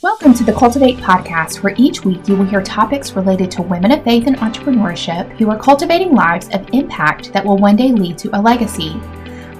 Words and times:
Welcome 0.00 0.32
to 0.34 0.44
the 0.44 0.52
Cultivate 0.52 0.98
podcast, 0.98 1.64
where 1.64 1.74
each 1.76 2.04
week 2.04 2.28
you 2.28 2.36
will 2.36 2.44
hear 2.44 2.62
topics 2.62 3.14
related 3.14 3.50
to 3.50 3.62
women 3.62 3.90
of 3.90 4.04
faith 4.04 4.28
and 4.28 4.36
entrepreneurship 4.36 5.28
who 5.38 5.50
are 5.50 5.58
cultivating 5.58 6.14
lives 6.14 6.48
of 6.52 6.68
impact 6.72 7.32
that 7.32 7.44
will 7.44 7.58
one 7.58 7.74
day 7.74 7.90
lead 7.90 8.16
to 8.18 8.30
a 8.32 8.40
legacy. 8.40 8.94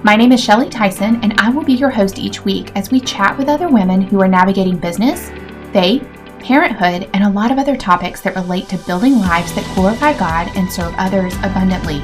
My 0.01 0.15
name 0.15 0.31
is 0.31 0.41
Shelly 0.41 0.69
Tyson, 0.69 1.21
and 1.23 1.33
I 1.41 1.49
will 1.49 1.65
be 1.65 1.73
your 1.73 1.89
host 1.89 2.19
each 2.19 2.45
week 2.45 2.71
as 2.77 2.89
we 2.89 3.01
chat 3.01 3.37
with 3.37 3.49
other 3.49 3.67
women 3.67 3.99
who 3.99 4.21
are 4.21 4.29
navigating 4.29 4.77
business, 4.77 5.29
faith, 5.73 6.07
parenthood, 6.39 7.09
and 7.13 7.25
a 7.25 7.29
lot 7.29 7.51
of 7.51 7.57
other 7.57 7.75
topics 7.75 8.21
that 8.21 8.37
relate 8.37 8.69
to 8.69 8.77
building 8.87 9.19
lives 9.19 9.53
that 9.55 9.75
glorify 9.75 10.17
God 10.17 10.49
and 10.55 10.71
serve 10.71 10.95
others 10.97 11.35
abundantly. 11.39 11.99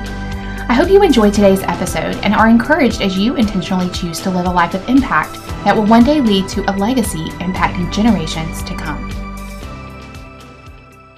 I 0.68 0.74
hope 0.74 0.90
you 0.90 1.04
enjoyed 1.04 1.34
today's 1.34 1.64
episode 1.64 2.18
and 2.18 2.36
are 2.36 2.50
encouraged 2.50 3.02
as 3.02 3.18
you 3.18 3.38
intentionally 3.38 3.90
choose 3.92 4.20
to 4.20 4.30
live 4.30 4.46
a 4.46 4.52
life 4.52 4.74
of 4.74 4.90
impact 4.90 5.38
that 5.66 5.76
will 5.76 5.86
one 5.88 6.04
day 6.04 6.22
lead 6.22 6.48
to 6.48 6.62
a 6.72 6.74
legacy 6.78 7.26
impacting 7.40 7.92
generations 7.92 8.62
to 8.62 8.76
come. 8.76 9.10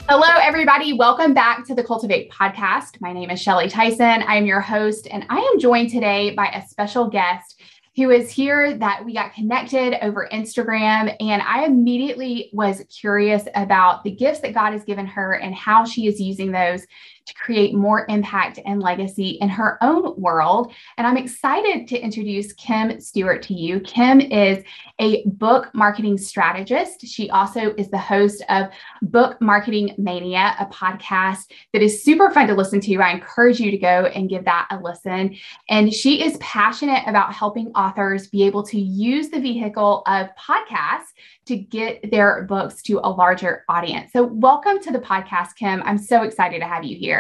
Hello, 0.07 0.39
everybody. 0.41 0.93
Welcome 0.93 1.33
back 1.33 1.65
to 1.65 1.75
the 1.75 1.83
Cultivate 1.83 2.31
podcast. 2.31 3.01
My 3.01 3.11
name 3.11 3.29
is 3.29 3.41
Shelly 3.41 3.67
Tyson. 3.67 4.23
I 4.23 4.37
am 4.37 4.45
your 4.45 4.61
host, 4.61 5.05
and 5.11 5.25
I 5.29 5.39
am 5.39 5.59
joined 5.59 5.89
today 5.89 6.33
by 6.33 6.47
a 6.47 6.65
special 6.65 7.09
guest 7.09 7.61
who 7.97 8.09
is 8.11 8.29
here 8.29 8.77
that 8.77 9.03
we 9.03 9.13
got 9.13 9.33
connected 9.33 9.97
over 10.01 10.29
Instagram. 10.31 11.13
And 11.19 11.41
I 11.41 11.65
immediately 11.65 12.49
was 12.53 12.85
curious 12.89 13.43
about 13.53 14.05
the 14.05 14.11
gifts 14.11 14.39
that 14.41 14.53
God 14.53 14.71
has 14.71 14.85
given 14.85 15.07
her 15.07 15.33
and 15.33 15.53
how 15.53 15.83
she 15.83 16.07
is 16.07 16.21
using 16.21 16.53
those 16.53 16.85
to 17.27 17.33
create 17.33 17.75
more 17.75 18.05
impact 18.09 18.59
and 18.65 18.81
legacy 18.81 19.37
in 19.41 19.49
her 19.49 19.77
own 19.83 20.19
world. 20.19 20.73
And 20.97 21.05
I'm 21.05 21.17
excited 21.17 21.87
to 21.89 21.99
introduce 21.99 22.53
Kim 22.53 22.99
Stewart 22.99 23.43
to 23.43 23.53
you. 23.53 23.81
Kim 23.81 24.21
is 24.21 24.63
a 24.99 25.23
book 25.27 25.69
marketing 25.73 26.17
strategist. 26.17 27.05
She 27.05 27.29
also 27.29 27.73
is 27.75 27.89
the 27.89 27.97
host 27.97 28.43
of 28.49 28.67
Book 29.01 29.39
Marketing 29.41 29.93
Mania, 29.97 30.55
a 30.59 30.65
podcast 30.67 31.51
that 31.73 31.81
is 31.81 32.01
super 32.01 32.31
fun 32.31 32.47
to 32.47 32.55
listen 32.55 32.79
to. 32.81 32.95
I 32.97 33.11
encourage 33.11 33.59
you 33.59 33.71
to 33.71 33.77
go 33.77 34.05
and 34.05 34.29
give 34.29 34.45
that 34.45 34.67
a 34.71 34.79
listen. 34.79 35.35
And 35.69 35.93
she 35.93 36.23
is 36.23 36.37
passionate 36.37 37.03
about 37.07 37.33
helping 37.33 37.67
authors 37.69 38.27
be 38.27 38.43
able 38.43 38.63
to 38.63 38.79
use 38.79 39.29
the 39.29 39.39
vehicle 39.39 40.03
of 40.07 40.29
podcasts 40.35 41.13
to 41.47 41.57
get 41.57 42.11
their 42.11 42.43
books 42.43 42.81
to 42.83 42.99
a 43.03 43.09
larger 43.09 43.63
audience. 43.69 44.11
So, 44.11 44.23
welcome 44.23 44.79
to 44.81 44.91
the 44.91 44.99
podcast, 44.99 45.55
Kim. 45.55 45.81
I'm 45.83 45.97
so 45.97 46.23
excited 46.23 46.59
to 46.59 46.67
have 46.67 46.83
you 46.83 46.97
here. 46.97 47.16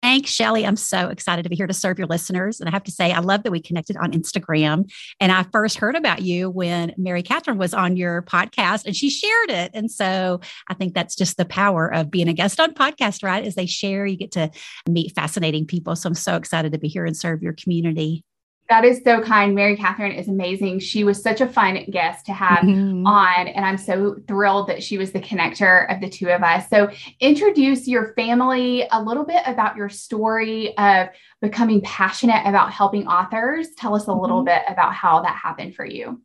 Thanks, 0.00 0.30
Shelly. 0.30 0.64
I'm 0.64 0.76
so 0.76 1.08
excited 1.08 1.42
to 1.42 1.48
be 1.48 1.56
here 1.56 1.66
to 1.66 1.74
serve 1.74 1.98
your 1.98 2.06
listeners. 2.06 2.60
And 2.60 2.68
I 2.68 2.72
have 2.72 2.84
to 2.84 2.92
say, 2.92 3.12
I 3.12 3.18
love 3.18 3.42
that 3.42 3.50
we 3.50 3.60
connected 3.60 3.96
on 3.96 4.12
Instagram. 4.12 4.88
And 5.18 5.32
I 5.32 5.44
first 5.52 5.76
heard 5.76 5.96
about 5.96 6.22
you 6.22 6.50
when 6.50 6.94
Mary 6.96 7.22
Catherine 7.22 7.58
was 7.58 7.74
on 7.74 7.96
your 7.96 8.22
podcast 8.22 8.86
and 8.86 8.94
she 8.94 9.10
shared 9.10 9.50
it. 9.50 9.72
And 9.74 9.90
so 9.90 10.40
I 10.68 10.74
think 10.74 10.94
that's 10.94 11.16
just 11.16 11.36
the 11.36 11.44
power 11.44 11.92
of 11.92 12.12
being 12.12 12.28
a 12.28 12.32
guest 12.32 12.60
on 12.60 12.74
podcast, 12.74 13.24
right? 13.24 13.44
As 13.44 13.56
they 13.56 13.66
share, 13.66 14.06
you 14.06 14.16
get 14.16 14.30
to 14.32 14.50
meet 14.88 15.14
fascinating 15.16 15.66
people. 15.66 15.96
So 15.96 16.08
I'm 16.08 16.14
so 16.14 16.36
excited 16.36 16.72
to 16.72 16.78
be 16.78 16.88
here 16.88 17.04
and 17.04 17.16
serve 17.16 17.42
your 17.42 17.54
community. 17.54 18.24
That 18.68 18.84
is 18.84 19.00
so 19.02 19.22
kind. 19.22 19.54
Mary 19.54 19.76
Catherine 19.76 20.12
is 20.12 20.28
amazing. 20.28 20.80
She 20.80 21.02
was 21.02 21.22
such 21.22 21.40
a 21.40 21.48
fun 21.48 21.86
guest 21.90 22.26
to 22.26 22.34
have 22.34 22.58
mm-hmm. 22.58 23.06
on, 23.06 23.48
and 23.48 23.64
I'm 23.64 23.78
so 23.78 24.16
thrilled 24.28 24.68
that 24.68 24.82
she 24.82 24.98
was 24.98 25.10
the 25.10 25.20
connector 25.20 25.90
of 25.90 26.02
the 26.02 26.08
two 26.10 26.28
of 26.28 26.42
us. 26.42 26.68
So, 26.68 26.90
introduce 27.18 27.88
your 27.88 28.12
family 28.12 28.86
a 28.92 29.02
little 29.02 29.24
bit 29.24 29.42
about 29.46 29.76
your 29.76 29.88
story 29.88 30.76
of 30.76 31.08
becoming 31.40 31.80
passionate 31.80 32.46
about 32.46 32.70
helping 32.70 33.06
authors. 33.06 33.68
Tell 33.78 33.94
us 33.94 34.06
a 34.06 34.12
little 34.12 34.44
mm-hmm. 34.44 34.46
bit 34.46 34.62
about 34.68 34.92
how 34.92 35.22
that 35.22 35.36
happened 35.36 35.74
for 35.74 35.86
you. 35.86 36.20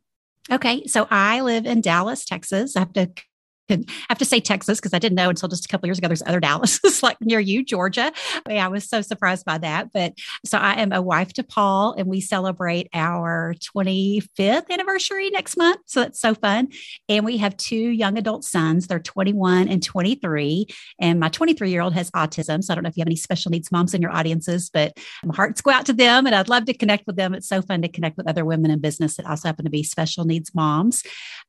Okay, 0.52 0.86
so 0.86 1.08
I 1.10 1.40
live 1.40 1.64
in 1.64 1.80
Dallas, 1.80 2.26
Texas. 2.26 2.76
I 2.76 2.80
have 2.80 2.92
to 2.92 3.10
I 3.70 3.84
have 4.08 4.18
to 4.18 4.24
say 4.24 4.40
Texas 4.40 4.78
because 4.78 4.92
I 4.92 4.98
didn't 4.98 5.16
know 5.16 5.30
until 5.30 5.48
just 5.48 5.64
a 5.64 5.68
couple 5.68 5.86
years 5.86 5.98
ago 5.98 6.08
there's 6.08 6.22
other 6.26 6.40
Dallases 6.40 7.02
like 7.02 7.16
near 7.20 7.40
you, 7.40 7.64
Georgia. 7.64 8.12
I 8.48 8.68
was 8.68 8.88
so 8.88 9.00
surprised 9.00 9.44
by 9.44 9.58
that. 9.58 9.92
But 9.92 10.14
so 10.44 10.58
I 10.58 10.74
am 10.74 10.92
a 10.92 11.00
wife 11.00 11.32
to 11.34 11.42
Paul, 11.42 11.94
and 11.96 12.06
we 12.08 12.20
celebrate 12.20 12.88
our 12.92 13.54
25th 13.76 14.70
anniversary 14.70 15.30
next 15.30 15.56
month. 15.56 15.80
So 15.86 16.00
that's 16.00 16.20
so 16.20 16.34
fun. 16.34 16.68
And 17.08 17.24
we 17.24 17.38
have 17.38 17.56
two 17.56 17.76
young 17.76 18.18
adult 18.18 18.44
sons. 18.44 18.86
They're 18.86 18.98
21 18.98 19.68
and 19.68 19.82
23. 19.82 20.66
And 21.00 21.20
my 21.20 21.28
23 21.28 21.70
year 21.70 21.80
old 21.80 21.94
has 21.94 22.10
autism. 22.12 22.62
So 22.62 22.72
I 22.72 22.74
don't 22.74 22.84
know 22.84 22.88
if 22.88 22.96
you 22.96 23.02
have 23.02 23.08
any 23.08 23.16
special 23.16 23.50
needs 23.50 23.72
moms 23.72 23.94
in 23.94 24.02
your 24.02 24.12
audiences, 24.12 24.70
but 24.70 24.96
my 25.24 25.34
hearts 25.34 25.60
go 25.60 25.70
out 25.70 25.86
to 25.86 25.92
them, 25.92 26.26
and 26.26 26.34
I'd 26.34 26.48
love 26.48 26.66
to 26.66 26.74
connect 26.74 27.06
with 27.06 27.16
them. 27.16 27.34
It's 27.34 27.48
so 27.48 27.62
fun 27.62 27.82
to 27.82 27.88
connect 27.88 28.16
with 28.16 28.28
other 28.28 28.44
women 28.44 28.70
in 28.70 28.80
business 28.80 29.16
that 29.16 29.26
also 29.26 29.48
happen 29.48 29.64
to 29.64 29.70
be 29.70 29.82
special 29.82 30.24
needs 30.24 30.54
moms. 30.54 31.02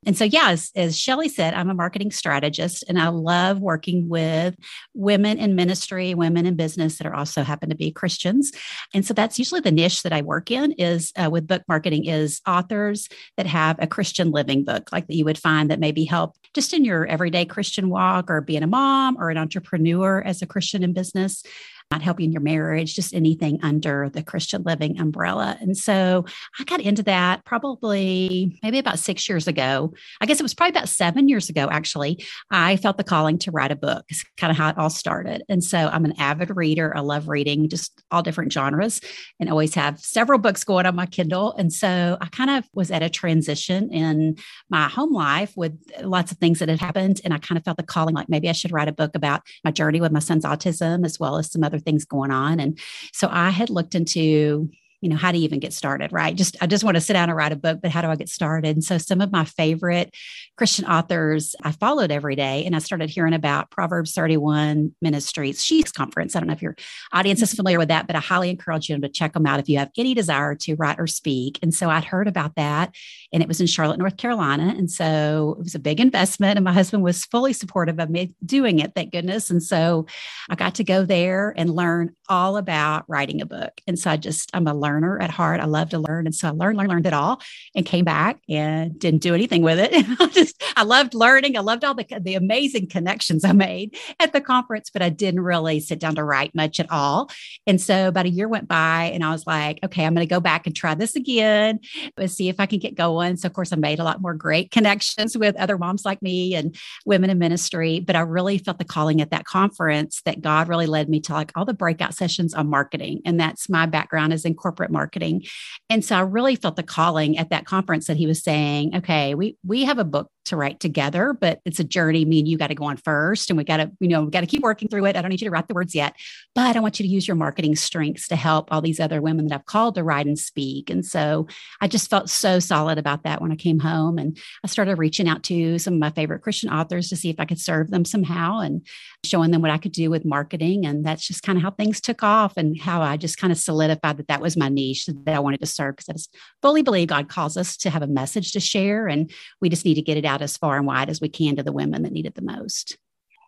And 0.06 0.18
so, 0.18 0.24
yeah, 0.24 0.52
as, 0.52 0.72
as 0.76 0.98
Shelly 0.98 1.30
said, 1.30 1.54
I'm 1.54 1.70
a 1.70 1.74
marketing 1.74 2.05
marketing 2.06 2.12
strategist, 2.12 2.84
and 2.88 3.00
I 3.00 3.08
love 3.10 3.60
working 3.60 4.10
with 4.10 4.56
women 4.94 5.38
in 5.38 5.56
ministry, 5.56 6.14
women 6.14 6.46
in 6.46 6.56
business 6.56 6.98
that 6.98 7.08
are 7.08 7.16
also 7.16 7.44
happen 7.44 7.70
to 7.70 7.76
be 7.76 7.92
Christians. 7.92 8.52
And 8.94 9.06
so 9.06 9.14
that's 9.14 9.40
usually 9.40 9.62
the 9.62 9.72
niche 9.72 10.04
that 10.04 10.14
I 10.14 10.22
work 10.22 10.52
in 10.52 10.74
is 10.74 11.12
uh, 11.16 11.30
with 11.30 11.48
book 11.48 11.64
marketing 11.68 12.06
is 12.06 12.42
authors 12.46 13.08
that 13.38 13.48
have 13.48 13.78
a 13.80 13.88
Christian 13.88 14.32
living 14.32 14.64
book, 14.64 14.92
like 14.92 15.08
that 15.08 15.16
you 15.16 15.26
would 15.26 15.38
find 15.38 15.70
that 15.70 15.80
maybe 15.80 16.06
help 16.06 16.36
just 16.54 16.74
in 16.74 16.86
your 16.86 17.06
everyday 17.08 17.46
Christian 17.46 17.90
walk 17.90 18.30
or 18.30 18.42
being 18.42 18.64
a 18.64 18.68
mom 18.68 19.18
or 19.18 19.30
an 19.30 19.38
entrepreneur 19.38 20.22
as 20.26 20.42
a 20.42 20.48
Christian 20.48 20.84
in 20.84 20.94
business 20.94 21.44
not 21.92 22.02
helping 22.02 22.32
your 22.32 22.42
marriage, 22.42 22.96
just 22.96 23.14
anything 23.14 23.60
under 23.62 24.10
the 24.10 24.24
Christian 24.24 24.64
living 24.64 25.00
umbrella. 25.00 25.58
And 25.62 25.78
so 25.78 26.26
I 26.60 26.64
got 26.64 26.82
into 26.82 27.04
that 27.04 27.46
probably 27.46 28.60
maybe 28.64 28.80
about 28.80 28.98
six 28.98 29.30
years 29.30 29.48
ago. 29.48 29.94
I 30.20 30.26
guess 30.26 30.40
it 30.40 30.44
was 30.44 30.54
probably 30.54 30.72
about 30.72 30.90
seven 30.90 31.30
years 31.30 31.50
ago, 31.50 31.68
actually. 31.70 32.26
I 32.50 32.78
felt 32.78 32.98
the 32.98 33.04
calling 33.04 33.38
to 33.40 33.52
write 33.52 33.72
a 33.72 33.76
book. 33.76 34.06
It's 34.10 34.24
kind 34.36 34.50
of 34.50 34.58
how 34.58 34.70
it 34.70 34.78
all 34.78 34.90
started. 34.90 35.44
And 35.48 35.64
so 35.64 35.78
I'm 35.78 36.06
an 36.06 36.14
avid 36.18 36.56
reader. 36.56 36.96
I 36.96 37.02
love 37.02 37.28
reading 37.28 37.70
just 37.70 38.04
all 38.10 38.24
different 38.24 38.52
genres 38.52 39.00
and 39.40 39.50
always 39.50 39.76
have 39.76 40.00
several 40.00 40.40
books 40.40 40.64
going 40.64 40.88
on 40.88 40.96
my 40.96 41.06
Kindle. 41.06 41.54
And 41.54 41.72
so 41.72 42.18
I 42.20 42.26
kind 42.28 42.50
of 42.50 42.66
was 42.74 42.90
at 42.90 43.04
a 43.04 43.10
transition 43.10 43.92
in 43.92 44.38
my 44.70 44.88
home 44.90 45.14
life 45.14 45.54
with 45.56 45.78
lots 46.02 46.32
of 46.32 46.40
things 46.40 46.60
that 46.60 46.70
had 46.70 46.80
happened. 46.80 47.22
And 47.24 47.34
I 47.34 47.38
kind 47.38 47.58
of 47.58 47.64
felt 47.64 47.78
the 47.78 47.84
calling 47.84 48.16
like 48.16 48.28
maybe 48.28 48.50
I 48.50 48.54
should 48.54 48.72
write 48.72 48.88
a 48.88 48.94
book 48.94 49.12
about 49.14 49.42
my 49.64 49.72
journey 49.72 50.02
with 50.02 50.12
my 50.12 50.20
son's 50.20 50.46
autism 50.46 51.06
as 51.06 51.20
well 51.20 51.38
as 51.38 51.52
some 51.52 51.64
other 51.64 51.75
other 51.76 51.84
things 51.84 52.06
going 52.06 52.32
on. 52.32 52.60
And 52.60 52.80
so 53.12 53.28
I 53.32 53.50
had 53.50 53.70
looked 53.70 53.96
into 53.96 54.70
you 55.06 55.10
know 55.10 55.16
how 55.16 55.32
do 55.32 55.38
you 55.38 55.44
even 55.44 55.60
get 55.60 55.72
started 55.72 56.12
right? 56.12 56.36
Just 56.36 56.58
i 56.62 56.66
just 56.66 56.84
want 56.84 56.96
to 56.96 57.02
sit 57.02 57.14
down 57.14 57.30
and 57.30 57.38
write 57.38 57.52
a 57.52 57.56
book 57.56 57.80
but 57.80 57.92
how 57.92 58.02
do 58.02 58.08
i 58.08 58.16
get 58.16 58.28
started? 58.28 58.76
And 58.76 58.84
so 58.84 58.98
some 58.98 59.22
of 59.22 59.32
my 59.32 59.46
favorite 59.46 60.16
christian 60.58 60.86
authors 60.86 61.56
i 61.64 61.72
followed 61.72 62.10
every 62.10 62.36
day 62.36 62.66
and 62.66 62.76
i 62.76 62.80
started 62.80 63.10
hearing 63.10 63.34
about 63.34 63.70
proverbs 63.70 64.14
31 64.14 64.96
ministries 65.04 65.64
she's 65.64 65.92
conference. 65.92 66.36
I 66.36 66.40
don't 66.40 66.48
know 66.48 66.54
if 66.54 66.62
your 66.64 66.76
audience 67.14 67.44
is 67.44 67.50
mm-hmm. 67.50 67.58
familiar 67.58 67.78
with 67.78 67.90
that 67.90 68.08
but 68.08 68.16
i 68.16 68.20
highly 68.20 68.50
encourage 68.50 68.90
you 68.90 69.00
to 69.00 69.10
check 69.10 69.34
them 69.34 69.46
out 69.46 69.60
if 69.60 69.70
you 69.70 69.78
have 69.78 69.92
any 69.96 70.16
desire 70.16 70.56
to 70.56 70.74
write 70.76 71.00
or 71.00 71.06
speak. 71.06 71.60
And 71.62 71.72
so 71.72 71.92
i'd 71.92 72.04
heard 72.04 72.28
about 72.28 72.56
that 72.56 72.96
and 73.32 73.44
it 73.44 73.48
was 73.48 73.62
in 73.62 73.68
charlotte 73.68 74.00
north 74.00 74.18
carolina. 74.18 74.74
And 74.76 74.90
so 74.90 75.56
it 75.60 75.64
was 75.64 75.76
a 75.76 75.80
big 75.80 76.00
investment 76.00 76.58
and 76.58 76.66
my 76.66 76.74
husband 76.74 77.04
was 77.04 77.26
fully 77.26 77.54
supportive 77.54 78.00
of 78.00 78.10
me 78.10 78.34
doing 78.44 78.80
it 78.80 78.94
thank 78.96 79.12
goodness. 79.12 79.52
And 79.52 79.62
so 79.62 80.08
i 80.50 80.56
got 80.56 80.74
to 80.76 80.84
go 80.84 81.06
there 81.06 81.54
and 81.56 81.76
learn 81.76 82.16
all 82.28 82.58
about 82.58 83.06
writing 83.08 83.40
a 83.42 83.46
book. 83.46 83.82
And 83.86 84.00
so 84.00 84.10
i 84.10 84.18
just 84.18 84.50
i'm 84.56 84.66
a 84.66 84.74
learner 84.74 84.95
at 85.04 85.30
heart. 85.30 85.60
I 85.60 85.66
love 85.66 85.90
to 85.90 86.00
learn. 86.00 86.26
And 86.26 86.36
so 86.36 86.48
I 86.48 86.52
learned, 86.52 86.78
learned, 86.78 86.90
learned 86.90 87.06
it 87.08 87.14
all 87.14 87.42
and 87.76 87.86
came 87.86 88.06
back 88.06 88.40
and 88.50 88.98
didn't 88.98 89.22
do 89.22 89.34
anything 89.34 89.62
with 89.62 89.80
it. 89.80 89.92
I 90.20 90.28
just, 90.28 90.62
I 90.76 90.84
loved 90.84 91.14
learning. 91.14 91.58
I 91.58 91.62
loved 91.62 91.84
all 91.84 91.94
the, 91.94 92.06
the 92.22 92.36
amazing 92.36 92.88
connections 92.88 93.44
I 93.44 93.52
made 93.52 93.98
at 94.20 94.34
the 94.34 94.42
conference, 94.42 94.90
but 94.90 95.02
I 95.02 95.10
didn't 95.10 95.42
really 95.42 95.80
sit 95.80 96.00
down 96.00 96.16
to 96.16 96.24
write 96.24 96.56
much 96.56 96.80
at 96.80 96.92
all. 96.92 97.30
And 97.68 97.80
so 97.80 98.08
about 98.08 98.26
a 98.26 98.30
year 98.30 98.48
went 98.48 98.68
by 98.68 99.12
and 99.14 99.24
I 99.24 99.32
was 99.32 99.46
like, 99.46 99.80
okay, 99.84 100.06
I'm 100.06 100.14
going 100.14 100.28
to 100.28 100.34
go 100.34 100.40
back 100.40 100.68
and 100.68 100.76
try 100.76 100.96
this 100.96 101.16
again. 101.16 101.80
Let's 102.18 102.34
see 102.34 102.50
if 102.50 102.60
I 102.60 102.66
can 102.66 102.80
get 102.80 102.96
going. 102.96 103.38
So 103.38 103.48
of 103.48 103.54
course 103.54 103.74
I 103.74 103.76
made 103.76 104.00
a 104.00 104.04
lot 104.04 104.22
more 104.22 104.34
great 104.34 104.72
connections 104.72 105.38
with 105.38 105.56
other 105.58 105.78
moms 105.78 106.06
like 106.06 106.22
me 106.22 106.56
and 106.56 106.76
women 107.06 107.30
in 107.30 107.40
ministry. 107.40 108.00
But 108.00 108.16
I 108.16 108.22
really 108.22 108.58
felt 108.58 108.80
the 108.80 108.86
calling 108.86 109.22
at 109.22 109.32
that 109.32 109.46
conference 109.46 110.22
that 110.26 110.42
God 110.42 110.68
really 110.68 110.88
led 110.88 111.10
me 111.10 111.20
to 111.22 111.34
like 111.34 111.52
all 111.56 111.66
the 111.66 111.74
breakout 111.74 112.14
sessions 112.14 112.54
on 112.54 112.70
marketing. 112.70 113.22
And 113.26 113.40
that's 113.40 113.70
my 113.70 113.86
background 113.86 114.34
is 114.34 114.46
in 114.46 114.56
corporate 114.56 114.75
corporate 114.76 114.92
marketing. 114.92 115.44
And 115.90 116.04
so 116.04 116.16
I 116.16 116.20
really 116.20 116.56
felt 116.56 116.76
the 116.76 116.84
calling 116.84 117.38
at 117.38 117.50
that 117.50 117.66
conference 117.66 118.08
that 118.08 118.18
he 118.18 118.28
was 118.28 118.44
saying, 118.44 118.96
okay, 118.96 119.36
we 119.36 119.58
we 119.66 119.86
have 119.86 120.00
a 120.00 120.04
book 120.04 120.30
to 120.46 120.56
write 120.56 120.80
together, 120.80 121.34
but 121.34 121.60
it's 121.66 121.80
a 121.80 121.84
journey. 121.84 122.26
Me 122.26 122.40
and 122.40 122.48
you 122.48 122.58
got 122.58 122.68
to 122.68 122.76
go 122.76 122.86
on 122.86 122.98
first, 122.98 123.50
and 123.50 123.58
we 123.58 123.64
got 123.64 123.78
to, 123.78 123.92
you 124.00 124.08
know, 124.08 124.24
we 124.24 124.32
got 124.32 124.42
to 124.42 124.48
keep 124.48 124.62
working 124.64 124.88
through 124.88 125.06
it. 125.06 125.16
I 125.16 125.22
don't 125.22 125.30
need 125.30 125.42
you 125.42 125.48
to 125.48 125.52
write 125.52 125.68
the 125.68 125.74
words 125.74 125.94
yet, 125.94 126.16
but 126.54 126.76
I 126.76 126.80
want 126.80 127.00
you 127.00 127.06
to 127.06 127.12
use 127.12 127.28
your 127.28 127.36
marketing 127.36 127.76
strengths 127.76 128.28
to 128.30 128.36
help 128.36 128.72
all 128.72 128.82
these 128.82 129.00
other 129.00 129.22
women 129.22 129.48
that 129.48 129.56
I've 129.56 129.66
called 129.66 129.96
to 129.96 130.04
write 130.04 130.26
and 130.26 130.38
speak. 130.38 130.90
And 130.90 131.06
so 131.06 131.48
I 131.82 131.88
just 131.88 132.10
felt 132.10 132.30
so 132.30 132.60
solid 132.60 132.98
about 132.98 133.24
that 133.24 133.42
when 133.42 133.52
I 133.52 133.56
came 133.56 133.80
home, 133.80 134.18
and 134.18 134.38
I 134.64 134.68
started 134.68 134.98
reaching 134.98 135.28
out 135.28 135.44
to 135.44 135.80
some 135.80 135.96
of 135.96 136.00
my 136.00 136.12
favorite 136.12 136.42
Christian 136.42 136.70
authors 136.70 137.10
to 137.10 137.16
see 137.16 137.30
if 137.30 137.40
I 137.40 137.46
could 137.46 137.60
serve 137.60 137.92
them 137.92 138.06
somehow, 138.06 138.60
and 138.60 138.86
showing 139.24 139.52
them 139.52 139.62
what 139.62 139.72
I 139.72 139.78
could 139.78 139.92
do 139.92 140.10
with 140.10 140.26
marketing. 140.26 140.86
And 140.86 141.06
that's 141.06 141.28
just 141.28 141.44
kind 141.44 141.58
of 141.58 141.64
how 141.64 141.72
things 141.72 142.00
took 142.00 142.24
off, 142.24 142.58
and 142.58 142.80
how 142.80 143.02
I 143.02 143.18
just 143.18 143.38
kind 143.38 143.52
of 143.52 143.58
solidified 143.58 144.18
that 144.18 144.28
that 144.28 144.42
was 144.42 144.58
my 144.58 144.70
niche 144.70 145.08
that 145.08 145.36
I 145.36 145.40
wanted 145.40 145.60
to 145.62 145.66
serve 145.66 145.96
because 145.96 146.10
I 146.10 146.14
just 146.14 146.36
fully 146.62 146.82
believe 146.82 147.08
God 147.08 147.30
calls 147.30 147.58
us 147.58 147.78
to 147.78 147.90
have 147.90 148.02
a 148.02 148.08
message 148.08 148.52
to 148.52 148.60
share, 148.60 149.08
and 149.08 149.32
we 149.62 149.70
just 149.70 149.86
need 149.86 149.96
to 149.96 150.02
get 150.02 150.18
it 150.18 150.26
out 150.26 150.35
out 150.36 150.42
as 150.42 150.58
far 150.58 150.78
and 150.78 150.86
wide 150.86 151.10
as 151.10 151.22
we 151.22 151.30
can 151.30 151.56
to 151.56 151.64
the 151.64 151.72
women 151.72 152.04
that 152.04 152.12
need 152.12 152.26
it 152.26 152.36
the 152.36 152.42
most. 152.42 152.98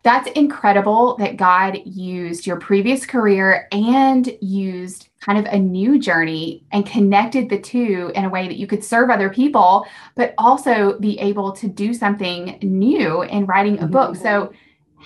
That's 0.03 0.29
incredible 0.31 1.17
that 1.17 1.35
God 1.35 1.79
used 1.83 2.47
your 2.47 2.57
previous 2.57 3.05
career 3.05 3.67
and 3.73 4.31
used 4.39 5.09
kind 5.19 5.37
of 5.37 5.51
a 5.51 5.59
new 5.59 5.99
journey 5.99 6.63
and 6.71 6.85
connected 6.85 7.49
the 7.49 7.59
two 7.59 8.11
in 8.15 8.23
a 8.23 8.29
way 8.29 8.47
that 8.47 8.57
you 8.57 8.67
could 8.67 8.85
serve 8.85 9.09
other 9.09 9.29
people, 9.29 9.85
but 10.15 10.33
also 10.37 10.97
be 10.99 11.19
able 11.19 11.51
to 11.53 11.67
do 11.67 11.93
something 11.93 12.57
new 12.61 13.23
in 13.23 13.47
writing 13.47 13.79
a 13.79 13.87
book. 13.87 14.15
So 14.15 14.23
mm-hmm. 14.23 14.55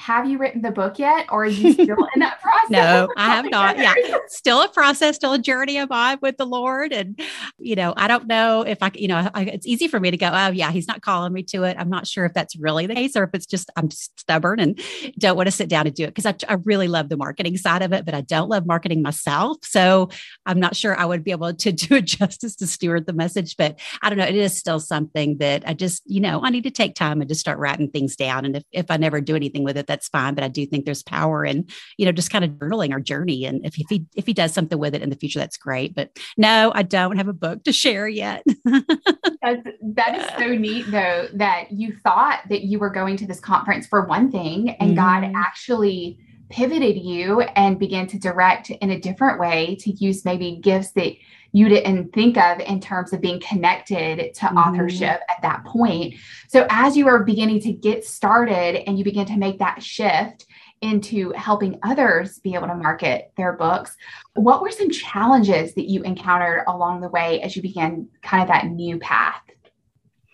Have 0.02 0.28
you 0.28 0.40
written 0.40 0.64
the 0.64 0.72
book 0.72 0.98
yet 0.98 1.28
or 1.30 1.44
are 1.44 1.46
you 1.46 1.74
still 1.74 2.08
in 2.16 2.20
that 2.20 2.42
process? 2.42 2.70
No 2.70 3.08
i 3.18 3.30
have 3.36 3.50
not. 3.52 3.78
yeah 3.78 3.94
still 4.28 4.62
a 4.64 4.68
process 4.68 5.16
still 5.16 5.34
a 5.34 5.40
journey 5.40 5.78
of 5.78 5.90
mine 5.90 6.18
with 6.22 6.38
the 6.38 6.46
lord 6.46 6.92
and 6.92 7.20
you 7.60 7.76
know 7.76 7.94
i 7.98 8.08
don't 8.08 8.26
know 8.26 8.62
if 8.62 8.82
i 8.82 8.90
you 8.96 9.08
know 9.08 9.30
I, 9.34 9.44
it's 9.44 9.68
easy 9.68 9.88
for 9.88 10.00
me 10.00 10.10
to 10.10 10.18
go 10.18 10.32
oh 10.34 10.50
yeah 10.50 10.72
he's 10.72 10.88
not 10.88 11.02
calling 11.02 11.32
me 11.34 11.44
to 11.44 11.64
it. 11.64 11.78
I'm 11.78 11.90
not 11.90 12.08
sure 12.08 12.26
if 12.26 12.34
that's 12.34 12.56
really 12.56 12.88
the 12.88 12.96
case 12.96 13.16
or 13.16 13.24
if 13.24 13.30
it's 13.34 13.46
just 13.46 13.70
i'm 13.76 13.92
stubborn 13.92 14.60
and 14.60 14.80
don't 15.20 15.36
want 15.36 15.48
to 15.48 15.52
sit 15.52 15.70
down 15.70 15.86
and 15.86 15.96
do 15.96 16.06
it 16.06 16.16
because 16.16 16.26
I, 16.26 16.36
I 16.50 16.58
really 16.64 16.88
love 16.88 17.10
the 17.10 17.18
marketing 17.18 17.58
side 17.58 17.84
of 17.84 17.94
it 17.94 18.04
but 18.04 18.16
i 18.16 18.22
don't 18.22 18.50
love 18.50 18.66
marketing 18.66 19.04
myself 19.04 19.58
so 19.62 20.10
i'm 20.48 20.60
not 20.60 20.76
sure 20.76 20.98
i 20.98 21.06
would 21.06 21.24
be 21.24 21.32
able 21.32 21.54
to 21.54 21.72
do 21.84 21.96
it 21.96 22.06
justice 22.06 22.56
to 22.56 22.68
steward 22.68 23.06
the 23.06 23.14
message 23.14 23.56
but 23.56 23.80
i 24.02 24.10
don't 24.10 24.18
know 24.18 24.26
it 24.26 24.36
is 24.36 24.58
still 24.58 24.80
something 24.80 25.38
that 25.38 25.64
i 25.68 25.74
just 25.76 26.02
you 26.06 26.22
know 26.22 26.42
i 26.44 26.50
need 26.50 26.64
to 26.64 26.72
take 26.72 26.96
time 26.96 27.22
and 27.22 27.30
just 27.30 27.42
start 27.42 27.60
writing 27.60 27.90
things 27.90 28.16
down 28.16 28.46
and 28.46 28.56
if, 28.56 28.64
if 28.72 28.90
i 28.90 28.98
never 28.98 29.22
do 29.22 29.36
anything 29.36 29.64
with 29.64 29.78
it 29.78 29.91
that's 29.92 30.08
fine. 30.08 30.34
But 30.34 30.44
I 30.44 30.48
do 30.48 30.66
think 30.66 30.86
there's 30.86 31.04
power 31.04 31.44
in, 31.44 31.68
you 31.98 32.06
know, 32.06 32.12
just 32.12 32.32
kind 32.32 32.46
of 32.46 32.52
journaling 32.52 32.92
our 32.92 33.00
journey. 33.00 33.46
And 33.46 33.66
if, 33.66 33.78
if 33.78 33.88
he 33.90 34.06
if 34.16 34.26
he 34.26 34.34
does 34.34 34.54
something 34.54 34.80
with 34.80 34.96
it 34.96 35.02
in 35.02 35.10
the 35.10 35.16
future, 35.16 35.40
that's 35.40 35.58
great. 35.58 35.94
But 35.94 36.18
no, 36.38 36.72
I 36.74 36.84
don't 36.84 37.18
have 37.18 37.28
a 37.28 37.34
book 37.34 37.64
to 37.64 37.74
share 37.74 38.08
yet. 38.08 38.44
that's, 38.66 39.68
that 39.82 40.16
is 40.16 40.28
so 40.38 40.48
neat 40.56 40.90
though, 40.90 41.28
that 41.34 41.72
you 41.72 41.96
thought 42.04 42.42
that 42.50 42.64
you 42.64 42.80
were 42.80 42.90
going 42.90 43.18
to 43.18 43.28
this 43.28 43.40
conference 43.40 43.86
for 43.88 44.06
one 44.06 44.32
thing 44.32 44.72
and 44.80 44.98
mm-hmm. 44.98 45.26
God 45.26 45.34
actually 45.36 46.20
pivoted 46.50 46.98
you 46.98 47.42
and 47.42 47.80
began 47.80 48.08
to 48.08 48.20
direct 48.20 48.70
in 48.70 48.92
a 48.92 49.00
different 49.00 49.40
way 49.40 49.78
to 49.80 49.92
use 49.92 50.26
maybe 50.26 50.60
gifts 50.62 50.92
that 50.92 51.14
you 51.52 51.70
didn't 51.70 52.14
think 52.14 52.38
of 52.38 52.60
in 52.60 52.80
terms 52.80 53.14
of 53.14 53.22
being 53.22 53.40
connected 53.40 54.34
to 54.34 54.46
mm-hmm. 54.46 54.58
authorship 54.58 55.22
at 55.30 55.42
that 55.42 55.66
point. 55.66 56.16
So 56.48 56.66
as 56.70 56.96
you 56.96 57.08
are 57.08 57.24
beginning 57.24 57.60
to 57.62 57.72
get 57.72 58.06
started 58.06 58.88
and 58.88 58.98
you 58.98 59.04
begin 59.04 59.26
to 59.28 59.38
make 59.38 59.60
that 59.60 59.84
shift 59.84 60.46
into 60.82 61.32
helping 61.34 61.78
others 61.84 62.40
be 62.40 62.56
able 62.56 62.68
to 62.68 62.76
market 62.76 63.32
their 63.38 63.54
books, 63.54 63.96
what 64.34 64.62
were 64.62 64.72
some 64.72 64.90
challenges 64.90 65.76
that 65.76 65.90
you 65.90 66.02
encountered 66.04 66.64
along 66.68 67.02
the 67.02 67.10
way 67.10 67.42
as 67.42 67.56
you 67.56 67.62
began 67.62 68.08
kind 68.24 68.42
of 68.42 68.48
that 68.48 68.68
new 68.68 68.98
path? 69.00 69.42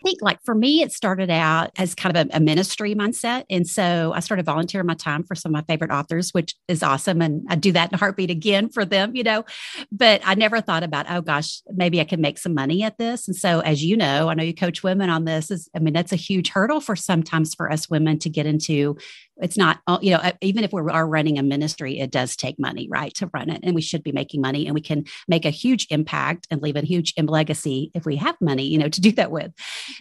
Think 0.07 0.21
like 0.21 0.39
for 0.43 0.55
me, 0.55 0.81
it 0.81 0.91
started 0.93 1.29
out 1.29 1.71
as 1.77 1.93
kind 1.93 2.15
of 2.15 2.27
a, 2.27 2.37
a, 2.37 2.39
ministry 2.39 2.95
mindset. 2.95 3.43
And 3.49 3.67
so 3.67 4.13
I 4.15 4.21
started 4.21 4.45
volunteering 4.45 4.87
my 4.87 4.93
time 4.93 5.23
for 5.23 5.35
some 5.35 5.49
of 5.49 5.53
my 5.53 5.63
favorite 5.67 5.91
authors, 5.91 6.31
which 6.31 6.55
is 6.69 6.81
awesome. 6.81 7.21
And 7.21 7.45
I 7.49 7.55
do 7.55 7.73
that 7.73 7.91
in 7.91 7.99
heartbeat 7.99 8.29
again 8.29 8.69
for 8.69 8.85
them, 8.85 9.15
you 9.15 9.23
know. 9.23 9.43
But 9.91 10.21
I 10.23 10.35
never 10.35 10.61
thought 10.61 10.83
about, 10.83 11.07
oh 11.09 11.21
gosh, 11.21 11.61
maybe 11.73 11.99
I 11.99 12.05
can 12.05 12.21
make 12.21 12.37
some 12.37 12.53
money 12.53 12.83
at 12.83 12.97
this. 12.97 13.27
And 13.27 13.35
so, 13.35 13.59
as 13.59 13.83
you 13.83 13.97
know, 13.97 14.29
I 14.29 14.33
know 14.33 14.43
you 14.43 14.55
coach 14.55 14.81
women 14.81 15.09
on 15.09 15.25
this. 15.25 15.51
Is 15.51 15.69
I 15.75 15.79
mean, 15.79 15.93
that's 15.93 16.13
a 16.13 16.17
huge 16.17 16.49
hurdle 16.49 16.79
for 16.79 16.95
sometimes 16.95 17.53
for 17.53 17.69
us 17.69 17.89
women 17.89 18.17
to 18.19 18.29
get 18.29 18.45
into 18.45 18.95
it's 19.41 19.57
not 19.57 19.79
uh, 19.87 19.99
you 20.01 20.11
know 20.11 20.31
even 20.41 20.63
if 20.63 20.73
we 20.73 20.81
are 20.81 21.07
running 21.07 21.37
a 21.37 21.43
ministry 21.43 21.99
it 21.99 22.11
does 22.11 22.35
take 22.35 22.59
money 22.59 22.87
right 22.89 23.13
to 23.13 23.29
run 23.33 23.49
it 23.49 23.59
and 23.63 23.75
we 23.75 23.81
should 23.81 24.03
be 24.03 24.11
making 24.11 24.41
money 24.41 24.65
and 24.65 24.73
we 24.73 24.81
can 24.81 25.03
make 25.27 25.45
a 25.45 25.49
huge 25.49 25.87
impact 25.89 26.47
and 26.49 26.61
leave 26.61 26.75
a 26.75 26.81
huge 26.81 27.13
legacy 27.21 27.91
if 27.93 28.05
we 28.05 28.15
have 28.15 28.35
money 28.41 28.63
you 28.63 28.77
know 28.77 28.89
to 28.89 29.01
do 29.01 29.11
that 29.11 29.31
with 29.31 29.51